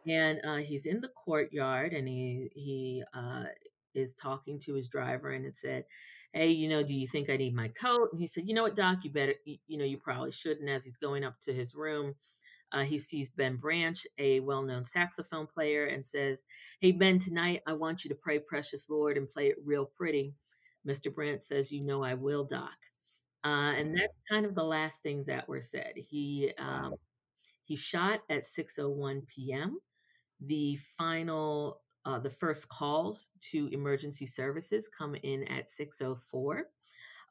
And 0.07 0.39
uh, 0.43 0.57
he's 0.57 0.85
in 0.85 1.01
the 1.01 1.09
courtyard, 1.09 1.93
and 1.93 2.07
he 2.07 2.49
he 2.53 3.03
uh, 3.15 3.45
is 3.95 4.13
talking 4.13 4.59
to 4.59 4.75
his 4.75 4.87
driver, 4.89 5.31
and 5.31 5.43
it 5.45 5.55
said, 5.55 5.85
"Hey, 6.33 6.51
you 6.51 6.69
know, 6.69 6.83
do 6.83 6.93
you 6.93 7.07
think 7.07 7.31
I 7.31 7.37
need 7.37 7.55
my 7.55 7.69
coat?" 7.69 8.09
And 8.11 8.21
he 8.21 8.27
said, 8.27 8.47
"You 8.47 8.53
know 8.53 8.63
what, 8.63 8.75
Doc? 8.75 8.99
You 9.03 9.11
better, 9.11 9.33
you, 9.45 9.57
you 9.67 9.77
know, 9.79 9.85
you 9.85 9.97
probably 9.97 10.31
shouldn't." 10.31 10.69
As 10.69 10.83
he's 10.85 10.97
going 10.97 11.23
up 11.23 11.39
to 11.41 11.53
his 11.53 11.73
room, 11.73 12.13
uh, 12.71 12.83
he 12.83 12.99
sees 12.99 13.29
Ben 13.29 13.57
Branch, 13.57 14.05
a 14.17 14.39
well 14.39 14.61
known 14.61 14.83
saxophone 14.83 15.47
player, 15.47 15.85
and 15.85 16.05
says, 16.05 16.41
Hey, 16.79 16.91
Ben, 16.91 17.19
tonight 17.19 17.61
I 17.67 17.73
want 17.73 18.03
you 18.03 18.09
to 18.09 18.15
pray 18.15 18.39
Precious 18.39 18.89
Lord 18.89 19.17
and 19.17 19.29
play 19.29 19.47
it 19.47 19.57
real 19.65 19.85
pretty. 19.85 20.33
Mr. 20.87 21.13
Branch 21.13 21.41
says, 21.41 21.71
You 21.71 21.81
know 21.81 22.03
I 22.03 22.13
will, 22.13 22.43
Doc. 22.43 22.71
Uh, 23.43 23.73
and 23.75 23.97
that's 23.97 24.13
kind 24.29 24.45
of 24.45 24.55
the 24.55 24.63
last 24.63 25.01
things 25.01 25.25
that 25.25 25.49
were 25.49 25.61
said. 25.61 25.93
He 25.95 26.51
um, 26.57 26.95
he 27.63 27.75
shot 27.75 28.21
at 28.29 28.43
6:01 28.43 29.27
p.m. 29.27 29.79
The 30.41 30.77
final, 30.97 31.81
uh, 32.05 32.19
the 32.19 32.29
first 32.29 32.69
calls 32.69 33.29
to 33.51 33.67
emergency 33.67 34.25
services 34.25 34.89
come 34.95 35.15
in 35.23 35.43
at 35.45 35.69
6:04 35.69 36.63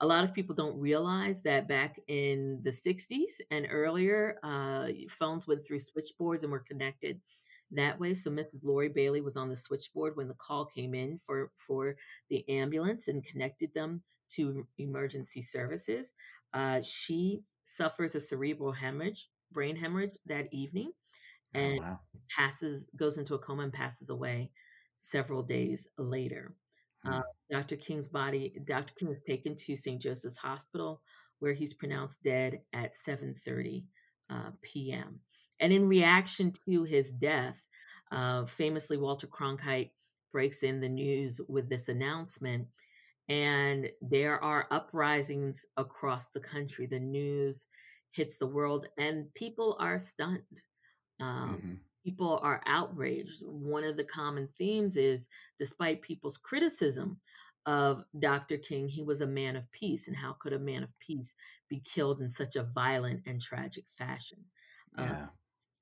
a 0.00 0.06
lot 0.06 0.24
of 0.24 0.32
people 0.32 0.54
don't 0.54 0.78
realize 0.78 1.42
that 1.42 1.68
back 1.68 2.00
in 2.08 2.60
the 2.62 2.70
60s 2.70 3.32
and 3.50 3.66
earlier, 3.70 4.38
uh, 4.42 4.88
phones 5.10 5.46
went 5.46 5.62
through 5.62 5.80
switchboards 5.80 6.42
and 6.42 6.50
were 6.50 6.60
connected 6.60 7.20
that 7.72 8.00
way. 8.00 8.14
So 8.14 8.30
Mrs. 8.30 8.64
Loree 8.64 8.92
Bailey 8.92 9.20
was 9.20 9.36
on 9.36 9.50
the 9.50 9.56
switchboard 9.56 10.16
when 10.16 10.28
the 10.28 10.34
call 10.34 10.64
came 10.64 10.94
in 10.94 11.18
for, 11.18 11.50
for 11.56 11.96
the 12.30 12.48
ambulance 12.48 13.08
and 13.08 13.24
connected 13.24 13.72
them 13.74 14.02
to 14.30 14.66
emergency 14.78 15.42
services. 15.42 16.14
Uh, 16.54 16.80
she 16.82 17.42
suffers 17.62 18.14
a 18.14 18.20
cerebral 18.20 18.72
hemorrhage, 18.72 19.28
brain 19.52 19.76
hemorrhage 19.76 20.16
that 20.26 20.48
evening, 20.50 20.92
oh, 21.54 21.60
and 21.60 21.80
oh, 21.80 21.82
wow. 21.82 22.00
passes, 22.34 22.86
goes 22.96 23.18
into 23.18 23.34
a 23.34 23.38
coma 23.38 23.64
and 23.64 23.72
passes 23.72 24.08
away 24.08 24.50
several 24.98 25.42
days 25.42 25.86
later. 25.98 26.54
Uh, 27.04 27.22
Dr. 27.50 27.76
King's 27.76 28.08
body, 28.08 28.54
Dr. 28.64 28.92
King 28.98 29.10
is 29.10 29.22
taken 29.26 29.56
to 29.56 29.76
St. 29.76 30.00
Joseph's 30.00 30.36
Hospital, 30.36 31.00
where 31.38 31.52
he's 31.52 31.72
pronounced 31.72 32.22
dead 32.22 32.60
at 32.72 32.92
7:30 32.94 33.84
uh, 34.28 34.50
p.m. 34.62 35.20
And 35.60 35.72
in 35.72 35.88
reaction 35.88 36.52
to 36.68 36.84
his 36.84 37.10
death, 37.10 37.56
uh, 38.12 38.44
famously 38.46 38.96
Walter 38.96 39.26
Cronkite 39.26 39.90
breaks 40.32 40.62
in 40.62 40.80
the 40.80 40.88
news 40.88 41.40
with 41.48 41.68
this 41.68 41.88
announcement, 41.88 42.66
and 43.28 43.90
there 44.02 44.42
are 44.42 44.68
uprisings 44.70 45.64
across 45.76 46.28
the 46.30 46.40
country. 46.40 46.86
The 46.86 47.00
news 47.00 47.66
hits 48.10 48.36
the 48.36 48.46
world, 48.46 48.88
and 48.98 49.32
people 49.34 49.76
are 49.80 49.98
stunned. 49.98 50.62
Um, 51.18 51.56
mm-hmm 51.56 51.74
people 52.04 52.40
are 52.42 52.62
outraged. 52.66 53.42
One 53.42 53.84
of 53.84 53.96
the 53.96 54.04
common 54.04 54.48
themes 54.56 54.96
is 54.96 55.26
despite 55.58 56.02
people's 56.02 56.36
criticism 56.36 57.18
of 57.66 58.04
Dr. 58.18 58.56
King, 58.56 58.88
he 58.88 59.02
was 59.02 59.20
a 59.20 59.26
man 59.26 59.56
of 59.56 59.70
peace. 59.72 60.08
And 60.08 60.16
how 60.16 60.34
could 60.40 60.52
a 60.52 60.58
man 60.58 60.82
of 60.82 60.98
peace 60.98 61.34
be 61.68 61.80
killed 61.80 62.20
in 62.20 62.30
such 62.30 62.56
a 62.56 62.62
violent 62.62 63.22
and 63.26 63.40
tragic 63.40 63.84
fashion? 63.92 64.38
Uh, 64.98 65.02
yeah. 65.02 65.26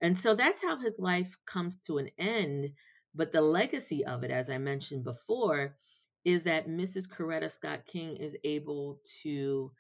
and 0.03 0.19
so 0.19 0.35
that's 0.35 0.63
how 0.63 0.79
his 0.79 0.95
life 0.99 1.37
comes 1.47 1.77
to 1.87 1.99
an 1.99 2.11
end. 2.19 2.71
But 3.15 3.33
the 3.33 3.41
legacy 3.41 4.05
of 4.05 4.23
it, 4.23 4.31
as 4.31 4.51
I 4.51 4.59
mentioned 4.59 5.05
before, 5.05 5.77
is 6.25 6.43
that 6.43 6.69
Mrs. 6.69 7.09
Coretta 7.09 7.51
Scott 7.51 7.87
King 7.87 8.17
is 8.17 8.37
able 8.45 9.01
to 9.23 9.73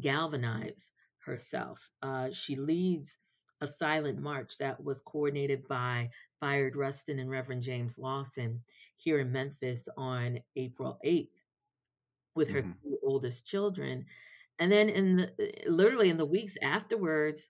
galvanize 0.00 0.92
herself. 1.24 1.80
Uh, 2.02 2.28
she 2.30 2.56
leads 2.56 3.16
a 3.64 3.72
silent 3.72 4.20
march 4.20 4.58
that 4.58 4.82
was 4.82 5.00
coordinated 5.00 5.66
by 5.66 6.10
Bayard 6.40 6.76
Rustin 6.76 7.18
and 7.18 7.30
Reverend 7.30 7.62
James 7.62 7.98
Lawson 7.98 8.60
here 8.96 9.20
in 9.20 9.32
Memphis 9.32 9.88
on 9.96 10.38
April 10.56 10.98
8th 11.04 11.40
with 12.34 12.50
her 12.50 12.62
mm-hmm. 12.62 12.94
oldest 13.02 13.46
children. 13.46 14.04
And 14.58 14.70
then 14.70 14.88
in 14.88 15.16
the 15.16 15.32
eh, 15.40 15.68
literally 15.68 16.10
in 16.10 16.18
the 16.18 16.26
weeks 16.26 16.56
afterwards, 16.62 17.48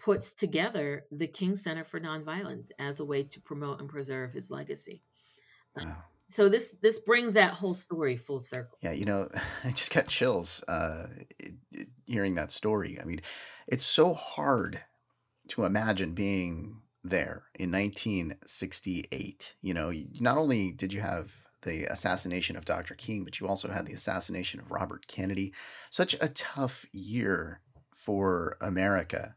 puts 0.00 0.32
together 0.32 1.04
the 1.12 1.26
King 1.26 1.56
Center 1.56 1.84
for 1.84 2.00
Nonviolence 2.00 2.70
as 2.78 3.00
a 3.00 3.04
way 3.04 3.22
to 3.22 3.40
promote 3.40 3.80
and 3.80 3.88
preserve 3.88 4.32
his 4.32 4.50
legacy. 4.50 5.02
Uh, 5.78 5.84
wow. 5.84 5.96
So 6.28 6.48
this 6.48 6.74
this 6.80 6.98
brings 7.00 7.34
that 7.34 7.52
whole 7.52 7.74
story 7.74 8.16
full 8.16 8.40
circle. 8.40 8.78
Yeah, 8.80 8.92
you 8.92 9.04
know, 9.04 9.28
I 9.64 9.72
just 9.72 9.92
got 9.92 10.08
chills 10.08 10.64
uh, 10.66 11.08
hearing 12.06 12.36
that 12.36 12.50
story. 12.50 12.98
I 13.00 13.04
mean, 13.04 13.20
it's 13.66 13.84
so 13.84 14.14
hard 14.14 14.80
to 15.50 15.64
imagine 15.64 16.12
being 16.12 16.80
there 17.02 17.44
in 17.54 17.70
1968. 17.70 19.54
You 19.62 19.74
know, 19.74 19.92
not 20.20 20.38
only 20.38 20.72
did 20.72 20.92
you 20.92 21.00
have 21.00 21.32
the 21.62 21.84
assassination 21.84 22.56
of 22.56 22.64
Dr. 22.64 22.94
King, 22.94 23.24
but 23.24 23.38
you 23.38 23.46
also 23.46 23.70
had 23.70 23.86
the 23.86 23.92
assassination 23.92 24.60
of 24.60 24.70
Robert 24.70 25.06
Kennedy. 25.06 25.52
Such 25.90 26.16
a 26.20 26.28
tough 26.28 26.86
year 26.92 27.60
for 27.94 28.56
America. 28.60 29.36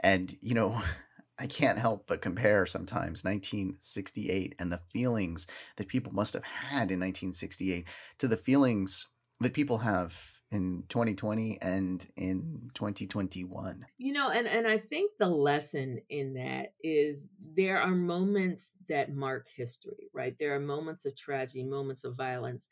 And, 0.00 0.36
you 0.40 0.54
know, 0.54 0.82
I 1.38 1.46
can't 1.46 1.78
help 1.78 2.06
but 2.06 2.20
compare 2.20 2.66
sometimes 2.66 3.24
1968 3.24 4.54
and 4.58 4.70
the 4.70 4.80
feelings 4.92 5.46
that 5.78 5.88
people 5.88 6.12
must 6.12 6.34
have 6.34 6.42
had 6.42 6.90
in 6.90 7.00
1968 7.00 7.86
to 8.18 8.28
the 8.28 8.36
feelings 8.36 9.06
that 9.40 9.54
people 9.54 9.78
have 9.78 10.29
in 10.50 10.84
2020 10.88 11.58
and 11.62 12.06
in 12.16 12.70
2021 12.74 13.86
you 13.98 14.12
know 14.12 14.30
and 14.30 14.48
and 14.48 14.66
i 14.66 14.76
think 14.76 15.12
the 15.18 15.28
lesson 15.28 16.00
in 16.08 16.34
that 16.34 16.72
is 16.82 17.28
there 17.54 17.80
are 17.80 17.94
moments 17.94 18.70
that 18.88 19.14
mark 19.14 19.46
history 19.48 20.10
right? 20.12 20.36
There 20.38 20.54
are 20.54 20.60
moments 20.60 21.04
of 21.04 21.16
tragedy 21.16 21.64
moments 21.64 22.04
of 22.04 22.16
violence 22.16 22.68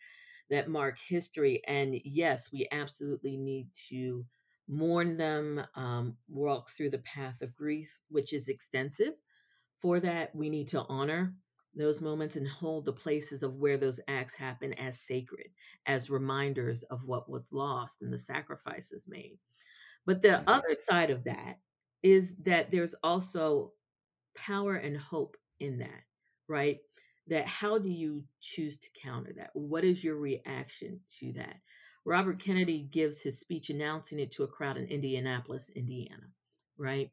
that 0.50 0.68
mark 0.68 0.98
history 0.98 1.62
and 1.66 1.94
yes 2.04 2.50
we 2.52 2.66
absolutely 2.72 3.36
need 3.36 3.68
to 3.88 4.24
mourn 4.68 5.16
them 5.16 5.62
um, 5.76 6.16
walk 6.28 6.70
through 6.70 6.90
the 6.90 6.98
path 6.98 7.42
of 7.42 7.56
grief 7.56 8.02
which 8.08 8.32
is 8.32 8.48
extensive. 8.48 9.14
For 9.78 10.00
that 10.00 10.34
we 10.34 10.50
need 10.50 10.68
to 10.68 10.84
honor 10.88 11.34
those 11.74 12.00
moments 12.00 12.36
and 12.36 12.46
hold 12.46 12.84
the 12.84 12.92
places 12.92 13.42
of 13.42 13.56
where 13.56 13.76
those 13.76 14.00
acts 14.08 14.34
happen 14.34 14.72
as 14.74 15.00
sacred, 15.00 15.48
as 15.86 16.10
reminders 16.10 16.82
of 16.84 17.06
what 17.06 17.28
was 17.28 17.48
lost 17.52 18.02
and 18.02 18.12
the 18.12 18.18
sacrifices 18.18 19.06
made. 19.08 19.38
But 20.06 20.22
the 20.22 20.28
mm-hmm. 20.28 20.48
other 20.48 20.74
side 20.88 21.10
of 21.10 21.24
that 21.24 21.58
is 22.02 22.34
that 22.44 22.70
there's 22.70 22.94
also 23.02 23.72
power 24.34 24.76
and 24.76 24.96
hope 24.96 25.36
in 25.60 25.78
that, 25.78 26.02
right? 26.48 26.78
That 27.26 27.46
how 27.46 27.78
do 27.78 27.90
you 27.90 28.24
choose 28.40 28.78
to 28.78 28.88
counter 29.00 29.32
that? 29.36 29.50
What 29.52 29.84
is 29.84 30.02
your 30.02 30.16
reaction 30.16 31.00
to 31.20 31.32
that? 31.34 31.56
Robert 32.04 32.38
Kennedy 32.38 32.88
gives 32.90 33.20
his 33.20 33.38
speech 33.38 33.68
announcing 33.68 34.18
it 34.18 34.30
to 34.32 34.44
a 34.44 34.48
crowd 34.48 34.78
in 34.78 34.86
Indianapolis, 34.86 35.68
Indiana, 35.74 36.26
right? 36.78 37.10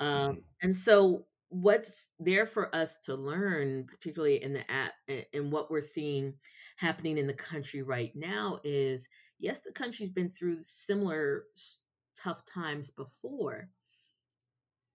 Um, 0.00 0.08
mm-hmm. 0.08 0.38
and 0.62 0.74
so 0.74 1.26
what's 1.50 2.08
there 2.18 2.46
for 2.46 2.74
us 2.74 2.98
to 3.04 3.14
learn, 3.14 3.84
particularly 3.86 4.42
in 4.42 4.52
the 4.52 4.70
app 4.70 4.92
and 5.32 5.50
what 5.50 5.70
we're 5.70 5.80
seeing 5.80 6.34
happening 6.76 7.18
in 7.18 7.26
the 7.26 7.34
country 7.34 7.82
right 7.82 8.12
now 8.14 8.60
is 8.64 9.08
yes, 9.38 9.60
the 9.60 9.72
country's 9.72 10.10
been 10.10 10.28
through 10.28 10.58
similar 10.60 11.44
tough 12.16 12.44
times 12.44 12.90
before, 12.90 13.68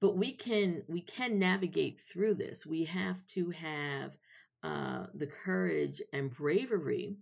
but 0.01 0.17
we 0.17 0.33
can 0.33 0.83
we 0.87 1.01
can 1.01 1.39
navigate 1.39 2.01
through 2.11 2.35
this. 2.35 2.65
We 2.65 2.83
have 2.85 3.25
to 3.27 3.49
have 3.51 4.11
uh, 4.63 5.07
the 5.15 5.27
courage 5.27 6.01
and 6.13 6.31
bravery 6.31 7.17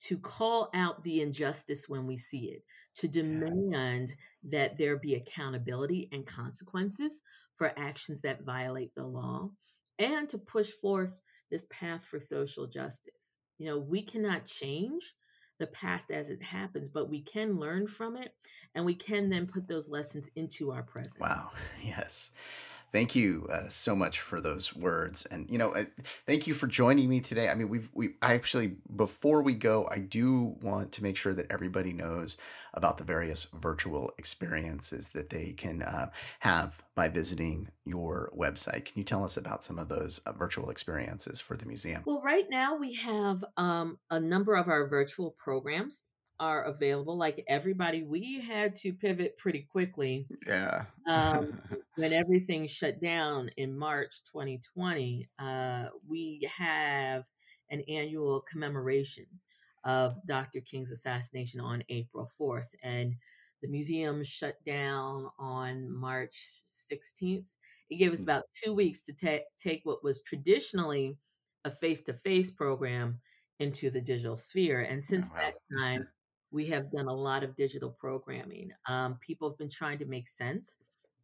to 0.00 0.16
call 0.16 0.70
out 0.74 1.02
the 1.02 1.20
injustice 1.20 1.88
when 1.88 2.06
we 2.06 2.16
see 2.16 2.52
it, 2.52 2.64
to 2.94 3.08
demand 3.08 4.14
that 4.44 4.78
there 4.78 4.96
be 4.96 5.14
accountability 5.14 6.08
and 6.12 6.26
consequences 6.26 7.20
for 7.60 7.74
actions 7.76 8.22
that 8.22 8.42
violate 8.42 8.90
the 8.94 9.04
law 9.04 9.50
and 9.98 10.26
to 10.30 10.38
push 10.38 10.70
forth 10.70 11.20
this 11.50 11.66
path 11.68 12.02
for 12.02 12.18
social 12.18 12.66
justice. 12.66 13.36
You 13.58 13.66
know, 13.66 13.78
we 13.78 14.00
cannot 14.00 14.46
change 14.46 15.12
the 15.58 15.66
past 15.66 16.10
as 16.10 16.30
it 16.30 16.42
happens, 16.42 16.88
but 16.88 17.10
we 17.10 17.20
can 17.20 17.58
learn 17.58 17.86
from 17.86 18.16
it 18.16 18.32
and 18.74 18.86
we 18.86 18.94
can 18.94 19.28
then 19.28 19.46
put 19.46 19.68
those 19.68 19.90
lessons 19.90 20.26
into 20.36 20.72
our 20.72 20.82
present. 20.82 21.20
Wow. 21.20 21.50
Yes. 21.84 22.30
Thank 22.92 23.14
you 23.14 23.48
uh, 23.52 23.68
so 23.68 23.94
much 23.94 24.20
for 24.20 24.40
those 24.40 24.74
words, 24.74 25.24
and 25.26 25.48
you 25.48 25.58
know, 25.58 25.72
uh, 25.74 25.84
thank 26.26 26.48
you 26.48 26.54
for 26.54 26.66
joining 26.66 27.08
me 27.08 27.20
today. 27.20 27.48
I 27.48 27.54
mean, 27.54 27.68
we've 27.68 27.88
we 27.94 28.14
I 28.20 28.34
actually 28.34 28.76
before 28.94 29.42
we 29.42 29.54
go, 29.54 29.88
I 29.90 29.98
do 29.98 30.56
want 30.60 30.90
to 30.92 31.02
make 31.02 31.16
sure 31.16 31.32
that 31.34 31.46
everybody 31.50 31.92
knows 31.92 32.36
about 32.74 32.98
the 32.98 33.04
various 33.04 33.44
virtual 33.44 34.12
experiences 34.18 35.10
that 35.10 35.30
they 35.30 35.52
can 35.52 35.82
uh, 35.82 36.10
have 36.40 36.82
by 36.94 37.08
visiting 37.08 37.68
your 37.84 38.32
website. 38.36 38.84
Can 38.86 38.94
you 38.96 39.04
tell 39.04 39.24
us 39.24 39.36
about 39.36 39.64
some 39.64 39.78
of 39.78 39.88
those 39.88 40.18
uh, 40.26 40.32
virtual 40.32 40.70
experiences 40.70 41.40
for 41.40 41.56
the 41.56 41.66
museum? 41.66 42.02
Well, 42.04 42.22
right 42.24 42.46
now 42.48 42.76
we 42.76 42.94
have 42.94 43.44
um, 43.56 43.98
a 44.10 44.20
number 44.20 44.54
of 44.54 44.68
our 44.68 44.88
virtual 44.88 45.34
programs 45.38 46.02
are 46.40 46.64
available. 46.64 47.16
Like 47.16 47.44
everybody, 47.46 48.02
we 48.02 48.40
had 48.40 48.74
to 48.76 48.92
pivot 48.92 49.36
pretty 49.38 49.68
quickly. 49.70 50.26
Yeah. 50.46 50.84
um, 51.06 51.60
when 51.96 52.12
everything 52.12 52.66
shut 52.66 53.00
down 53.00 53.50
in 53.58 53.76
March 53.76 54.22
2020, 54.32 55.28
uh, 55.38 55.86
we 56.08 56.48
have 56.56 57.24
an 57.70 57.82
annual 57.88 58.42
commemoration 58.50 59.26
of 59.84 60.16
Dr. 60.26 60.60
King's 60.60 60.90
assassination 60.90 61.60
on 61.60 61.84
April 61.90 62.28
4th. 62.40 62.74
And 62.82 63.14
the 63.62 63.68
museum 63.68 64.24
shut 64.24 64.56
down 64.64 65.28
on 65.38 65.94
March 65.94 66.34
16th. 66.92 67.46
It 67.90 67.96
gave 67.96 68.12
us 68.12 68.20
mm. 68.20 68.24
about 68.24 68.44
two 68.64 68.72
weeks 68.72 69.02
to 69.02 69.12
ta- 69.12 69.44
take 69.58 69.82
what 69.84 70.02
was 70.02 70.22
traditionally 70.22 71.18
a 71.64 71.70
face 71.70 72.00
to 72.02 72.14
face 72.14 72.50
program 72.50 73.20
into 73.58 73.90
the 73.90 74.00
digital 74.00 74.36
sphere. 74.36 74.80
And 74.80 75.02
since 75.02 75.30
oh, 75.30 75.34
wow. 75.34 75.40
that 75.40 75.54
time, 75.78 76.08
we 76.50 76.66
have 76.68 76.90
done 76.90 77.06
a 77.06 77.14
lot 77.14 77.44
of 77.44 77.56
digital 77.56 77.90
programming. 77.90 78.70
Um, 78.88 79.18
people 79.20 79.48
have 79.48 79.58
been 79.58 79.70
trying 79.70 79.98
to 79.98 80.06
make 80.06 80.28
sense 80.28 80.76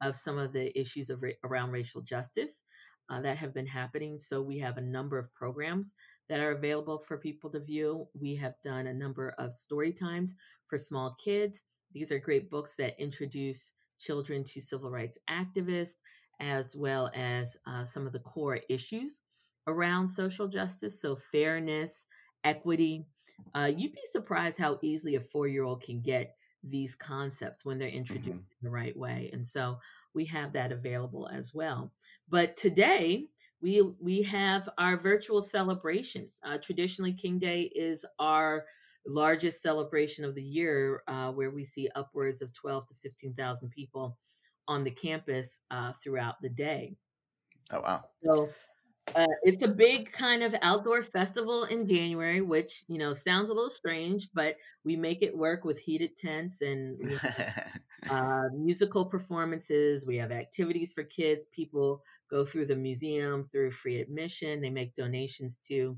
of 0.03 0.15
some 0.15 0.39
of 0.39 0.53
the 0.53 0.79
issues 0.79 1.11
of 1.11 1.23
ra- 1.23 1.31
around 1.45 1.71
racial 1.71 2.03
justice 2.03 2.63
uh, 3.11 3.21
that 3.21 3.39
have 3.39 3.55
been 3.55 3.67
happening. 3.67 4.19
So 4.19 4.43
we 4.43 4.59
have 4.59 4.77
a 4.77 4.83
number 4.83 5.19
of 5.19 5.33
programs 5.35 5.93
that 6.29 6.41
are 6.41 6.53
available 6.53 6.99
for 6.99 7.19
people 7.19 7.51
to 7.51 7.61
view. 7.61 8.09
We 8.19 8.35
have 8.37 8.55
done 8.63 8.87
a 8.87 8.95
number 8.95 9.35
of 9.39 9.53
story 9.53 9.93
times 9.93 10.35
for 10.69 10.79
small 10.79 11.17
kids. 11.23 11.63
These 11.93 12.13
are 12.13 12.19
great 12.19 12.51
books 12.51 12.75
that 12.77 13.01
introduce 13.01 13.73
children 13.99 14.45
to 14.45 14.61
civil 14.61 14.91
rights 14.91 15.19
activists, 15.31 15.95
as 16.41 16.77
well 16.77 17.11
as 17.15 17.57
uh, 17.67 17.85
some 17.85 18.07
of 18.07 18.13
the 18.13 18.19
core 18.19 18.61
issues 18.69 19.23
around 19.67 20.09
social 20.09 20.49
justice. 20.49 21.01
So, 21.01 21.17
fairness, 21.17 22.05
equity, 22.45 23.07
uh, 23.55 23.71
you'd 23.75 23.93
be 23.93 24.05
surprised 24.11 24.59
how 24.59 24.79
easily 24.83 25.17
a 25.17 25.21
four 25.21 25.49
year 25.49 25.65
old 25.65 25.83
can 25.83 26.01
get 26.01 26.37
these 26.63 26.95
concepts 26.95 27.65
when 27.65 27.79
they're 27.79 27.89
introduced 27.89 28.29
mm-hmm. 28.29 28.39
in 28.39 28.65
the 28.65 28.71
right 28.71 28.97
way. 28.97 29.31
And 29.33 29.47
so 29.47 29.79
we 30.15 30.25
have 30.27 30.53
that 30.53 30.73
available 30.73 31.29
as 31.29 31.55
well. 31.55 31.93
But 32.29 32.57
today, 32.57 33.27
we 33.61 33.83
we 34.01 34.23
have 34.23 34.69
our 34.79 34.97
virtual 34.97 35.43
celebration. 35.43 36.29
Uh, 36.45 36.59
traditionally, 36.59 37.13
King 37.13 37.39
Day 37.39 37.71
is 37.75 38.05
our 38.19 38.65
largest 39.07 39.63
celebration 39.63 40.25
of 40.25 40.35
the 40.35 40.43
year, 40.43 41.03
uh, 41.07 41.33
where 41.33 41.51
we 41.51 41.65
see 41.65 41.89
upwards 41.95 42.43
of 42.43 42.53
twelve 42.53 42.87
to 42.89 42.95
fifteen 43.03 43.35
thousand 43.35 43.71
people 43.71 44.19
on 44.69 44.85
the 44.85 44.91
campus 44.91 45.61
uh, 45.71 45.93
throughout 46.03 46.35
the 46.43 46.49
day. 46.49 46.97
Oh 47.71 47.81
wow! 47.81 48.05
So 48.25 48.51
uh, 49.15 49.27
it's 49.43 49.63
a 49.63 49.69
big 49.69 50.11
kind 50.13 50.43
of 50.43 50.55
outdoor 50.63 51.03
festival 51.03 51.65
in 51.65 51.87
January, 51.87 52.41
which 52.41 52.85
you 52.89 52.99
know 52.99 53.15
sounds 53.15 53.49
a 53.49 53.53
little 53.53 53.71
strange, 53.71 54.29
but 54.35 54.57
we 54.85 54.97
make 54.97 55.23
it 55.23 55.37
work 55.37 55.65
with 55.65 55.79
heated 55.79 56.17
tents 56.17 56.61
and 56.61 57.01
uh, 58.11 58.43
musical 58.55 59.05
performances. 59.05 60.07
We 60.07 60.17
have 60.17 60.33
activities 60.33 60.93
for 60.93 61.05
kids. 61.05 61.47
People 61.53 62.03
go 62.31 62.45
through 62.45 62.67
the 62.67 62.77
museum 62.77 63.49
through 63.53 63.71
free 63.71 64.01
admission. 64.01 64.61
They 64.61 64.71
make 64.71 64.95
donations 64.95 65.59
to 65.69 65.97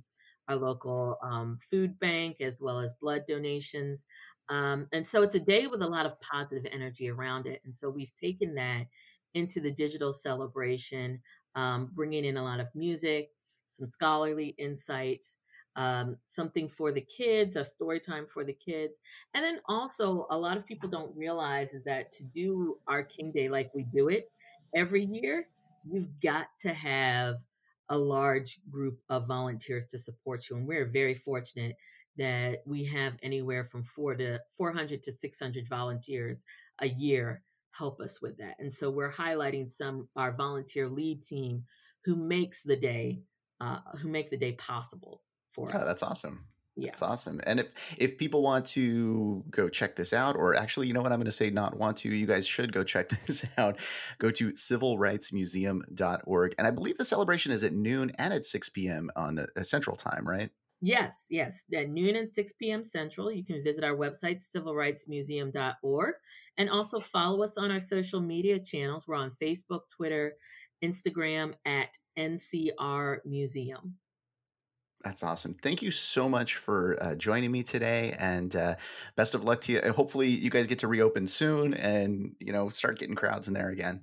our 0.48 0.56
local 0.56 1.18
um, 1.22 1.58
food 1.70 1.98
bank 1.98 2.36
as 2.40 2.58
well 2.60 2.78
as 2.78 2.94
blood 3.00 3.24
donations. 3.26 4.04
Um, 4.48 4.86
and 4.92 5.06
so 5.06 5.22
it's 5.22 5.34
a 5.34 5.40
day 5.40 5.66
with 5.66 5.82
a 5.82 5.88
lot 5.88 6.06
of 6.06 6.18
positive 6.20 6.66
energy 6.72 7.10
around 7.10 7.46
it. 7.46 7.60
And 7.64 7.76
so 7.76 7.90
we've 7.90 8.14
taken 8.16 8.54
that 8.54 8.86
into 9.34 9.60
the 9.60 9.70
digital 9.70 10.12
celebration 10.12 11.20
um, 11.58 11.90
bringing 11.92 12.24
in 12.24 12.36
a 12.36 12.42
lot 12.42 12.60
of 12.60 12.68
music, 12.72 13.30
some 13.68 13.86
scholarly 13.88 14.54
insights, 14.58 15.38
um, 15.74 16.16
something 16.24 16.68
for 16.68 16.92
the 16.92 17.00
kids, 17.00 17.56
a 17.56 17.64
story 17.64 17.98
time 17.98 18.26
for 18.32 18.44
the 18.44 18.52
kids. 18.52 19.00
And 19.34 19.44
then 19.44 19.60
also, 19.66 20.28
a 20.30 20.38
lot 20.38 20.56
of 20.56 20.64
people 20.64 20.88
don't 20.88 21.14
realize 21.16 21.74
that 21.84 22.12
to 22.12 22.22
do 22.22 22.78
our 22.86 23.02
King 23.02 23.32
Day 23.32 23.48
like 23.48 23.74
we 23.74 23.82
do 23.82 24.08
it 24.08 24.30
every 24.72 25.04
year, 25.04 25.48
you've 25.84 26.08
got 26.20 26.46
to 26.60 26.72
have 26.72 27.38
a 27.88 27.98
large 27.98 28.60
group 28.70 29.00
of 29.08 29.26
volunteers 29.26 29.86
to 29.86 29.98
support 29.98 30.48
you. 30.48 30.56
And 30.56 30.66
we're 30.66 30.86
very 30.86 31.14
fortunate 31.14 31.74
that 32.18 32.62
we 32.66 32.84
have 32.84 33.14
anywhere 33.22 33.64
from 33.64 33.82
four 33.82 34.14
to 34.14 34.40
400 34.56 35.02
to 35.04 35.12
600 35.12 35.68
volunteers 35.68 36.44
a 36.80 36.88
year 36.88 37.42
help 37.72 38.00
us 38.00 38.20
with 38.20 38.38
that. 38.38 38.56
And 38.58 38.72
so 38.72 38.90
we're 38.90 39.12
highlighting 39.12 39.70
some 39.70 40.08
our 40.16 40.32
volunteer 40.32 40.88
lead 40.88 41.22
team 41.22 41.64
who 42.04 42.16
makes 42.16 42.62
the 42.62 42.76
day 42.76 43.22
uh, 43.60 43.78
who 44.00 44.08
make 44.08 44.30
the 44.30 44.36
day 44.36 44.52
possible 44.52 45.22
for 45.52 45.70
oh, 45.74 45.78
us. 45.78 45.84
That's 45.84 46.02
awesome. 46.02 46.44
Yeah. 46.76 46.90
That's 46.90 47.02
awesome. 47.02 47.40
And 47.44 47.60
if 47.60 47.72
if 47.96 48.18
people 48.18 48.42
want 48.42 48.66
to 48.66 49.44
go 49.50 49.68
check 49.68 49.96
this 49.96 50.12
out, 50.12 50.36
or 50.36 50.54
actually, 50.54 50.86
you 50.86 50.94
know 50.94 51.02
what 51.02 51.10
I'm 51.10 51.18
going 51.18 51.26
to 51.26 51.32
say, 51.32 51.50
not 51.50 51.76
want 51.76 51.96
to, 51.98 52.08
you 52.08 52.26
guys 52.26 52.46
should 52.46 52.72
go 52.72 52.84
check 52.84 53.08
this 53.26 53.44
out. 53.56 53.78
Go 54.18 54.30
to 54.30 54.52
civilrightsmuseum.org. 54.52 56.54
And 56.56 56.66
I 56.66 56.70
believe 56.70 56.96
the 56.96 57.04
celebration 57.04 57.50
is 57.50 57.64
at 57.64 57.72
noon 57.72 58.12
and 58.16 58.32
at 58.32 58.46
6 58.46 58.68
p.m. 58.68 59.10
on 59.16 59.34
the 59.34 59.48
uh, 59.56 59.64
Central 59.64 59.96
Time, 59.96 60.26
right? 60.26 60.50
Yes, 60.80 61.26
yes. 61.28 61.64
At 61.74 61.88
noon 61.88 62.14
and 62.14 62.30
6 62.30 62.52
p.m. 62.52 62.82
Central, 62.84 63.32
you 63.32 63.44
can 63.44 63.64
visit 63.64 63.82
our 63.82 63.96
website, 63.96 64.44
civilrightsmuseum.org, 64.54 66.14
and 66.56 66.70
also 66.70 67.00
follow 67.00 67.42
us 67.42 67.58
on 67.58 67.72
our 67.72 67.80
social 67.80 68.20
media 68.20 68.60
channels. 68.60 69.06
We're 69.08 69.16
on 69.16 69.32
Facebook, 69.42 69.80
Twitter, 69.90 70.34
Instagram 70.84 71.54
at 71.64 71.96
NCR 72.16 73.18
Museum. 73.24 73.96
That's 75.04 75.22
awesome. 75.22 75.54
Thank 75.54 75.82
you 75.82 75.90
so 75.90 76.28
much 76.28 76.56
for 76.56 77.00
uh, 77.02 77.14
joining 77.14 77.50
me 77.50 77.62
today, 77.62 78.16
and 78.18 78.54
uh, 78.54 78.76
best 79.16 79.34
of 79.34 79.44
luck 79.44 79.60
to 79.62 79.72
you. 79.72 79.92
Hopefully, 79.92 80.28
you 80.28 80.50
guys 80.50 80.66
get 80.66 80.80
to 80.80 80.88
reopen 80.88 81.26
soon, 81.26 81.74
and 81.74 82.34
you 82.40 82.52
know 82.52 82.68
start 82.68 82.98
getting 82.98 83.14
crowds 83.14 83.48
in 83.48 83.54
there 83.54 83.70
again. 83.70 84.02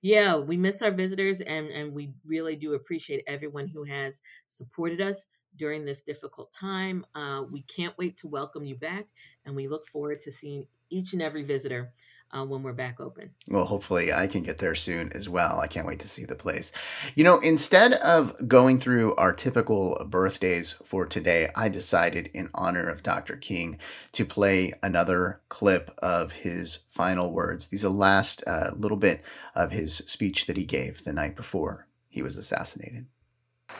Yeah, 0.00 0.36
we 0.36 0.56
miss 0.56 0.80
our 0.82 0.90
visitors, 0.90 1.40
and 1.42 1.68
and 1.68 1.92
we 1.92 2.12
really 2.24 2.56
do 2.56 2.74
appreciate 2.74 3.24
everyone 3.26 3.68
who 3.68 3.84
has 3.84 4.20
supported 4.48 5.02
us 5.02 5.26
during 5.56 5.84
this 5.84 6.02
difficult 6.02 6.52
time. 6.52 7.04
Uh, 7.14 7.44
we 7.50 7.62
can't 7.62 7.96
wait 7.98 8.16
to 8.18 8.28
welcome 8.28 8.64
you 8.64 8.76
back, 8.76 9.06
and 9.44 9.54
we 9.54 9.68
look 9.68 9.86
forward 9.86 10.20
to 10.20 10.32
seeing 10.32 10.66
each 10.90 11.12
and 11.12 11.22
every 11.22 11.42
visitor 11.42 11.92
uh, 12.32 12.44
when 12.44 12.62
we're 12.62 12.72
back 12.72 13.00
open. 13.00 13.30
Well, 13.48 13.66
hopefully 13.66 14.12
I 14.12 14.26
can 14.26 14.42
get 14.42 14.58
there 14.58 14.74
soon 14.74 15.12
as 15.12 15.28
well. 15.28 15.60
I 15.60 15.66
can't 15.66 15.86
wait 15.86 16.00
to 16.00 16.08
see 16.08 16.24
the 16.24 16.34
place. 16.34 16.72
You 17.14 17.24
know, 17.24 17.38
instead 17.40 17.92
of 17.94 18.48
going 18.48 18.78
through 18.78 19.14
our 19.16 19.32
typical 19.32 20.04
birthdays 20.08 20.72
for 20.72 21.06
today, 21.06 21.50
I 21.54 21.68
decided 21.68 22.30
in 22.32 22.50
honor 22.54 22.88
of 22.88 23.02
Dr. 23.02 23.36
King 23.36 23.78
to 24.12 24.24
play 24.24 24.72
another 24.82 25.40
clip 25.48 25.94
of 25.98 26.32
his 26.32 26.84
final 26.88 27.30
words. 27.30 27.68
These 27.68 27.84
are 27.84 27.88
the 27.88 27.94
last 27.94 28.42
uh, 28.46 28.70
little 28.76 28.96
bit 28.96 29.22
of 29.54 29.72
his 29.72 29.96
speech 29.96 30.46
that 30.46 30.56
he 30.56 30.64
gave 30.64 31.04
the 31.04 31.12
night 31.12 31.36
before 31.36 31.86
he 32.08 32.22
was 32.22 32.36
assassinated. 32.36 33.06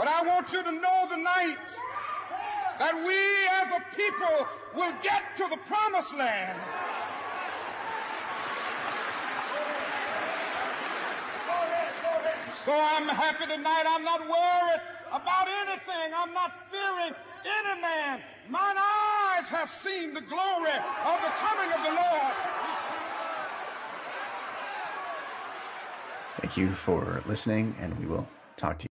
But 0.00 0.08
I 0.08 0.22
want 0.22 0.50
you 0.50 0.62
to 0.62 0.72
know 0.72 1.04
tonight 1.10 1.58
that 2.78 2.94
we 3.04 3.20
as 3.60 3.68
a 3.76 3.84
people 3.94 4.48
will 4.74 4.94
get 5.02 5.36
to 5.36 5.44
the 5.50 5.58
promised 5.68 6.16
land. 6.16 6.58
So 12.64 12.72
I'm 12.72 13.08
happy 13.08 13.44
tonight. 13.44 13.84
I'm 13.86 14.02
not 14.02 14.20
worried 14.20 14.80
about 15.12 15.48
anything. 15.68 16.14
I'm 16.16 16.32
not 16.32 16.52
fearing 16.70 17.14
any 17.44 17.80
man. 17.82 18.20
Mine 18.48 18.76
eyes 18.78 19.50
have 19.50 19.70
seen 19.70 20.14
the 20.14 20.22
glory 20.22 20.80
of 21.04 21.20
the 21.20 21.32
coming 21.44 21.70
of 21.76 21.82
the 21.84 21.90
Lord. 21.90 22.34
Thank 26.40 26.56
you 26.56 26.72
for 26.72 27.22
listening, 27.26 27.74
and 27.78 27.98
we 27.98 28.06
will 28.06 28.26
talk 28.56 28.78
to 28.78 28.84
you. 28.84 28.89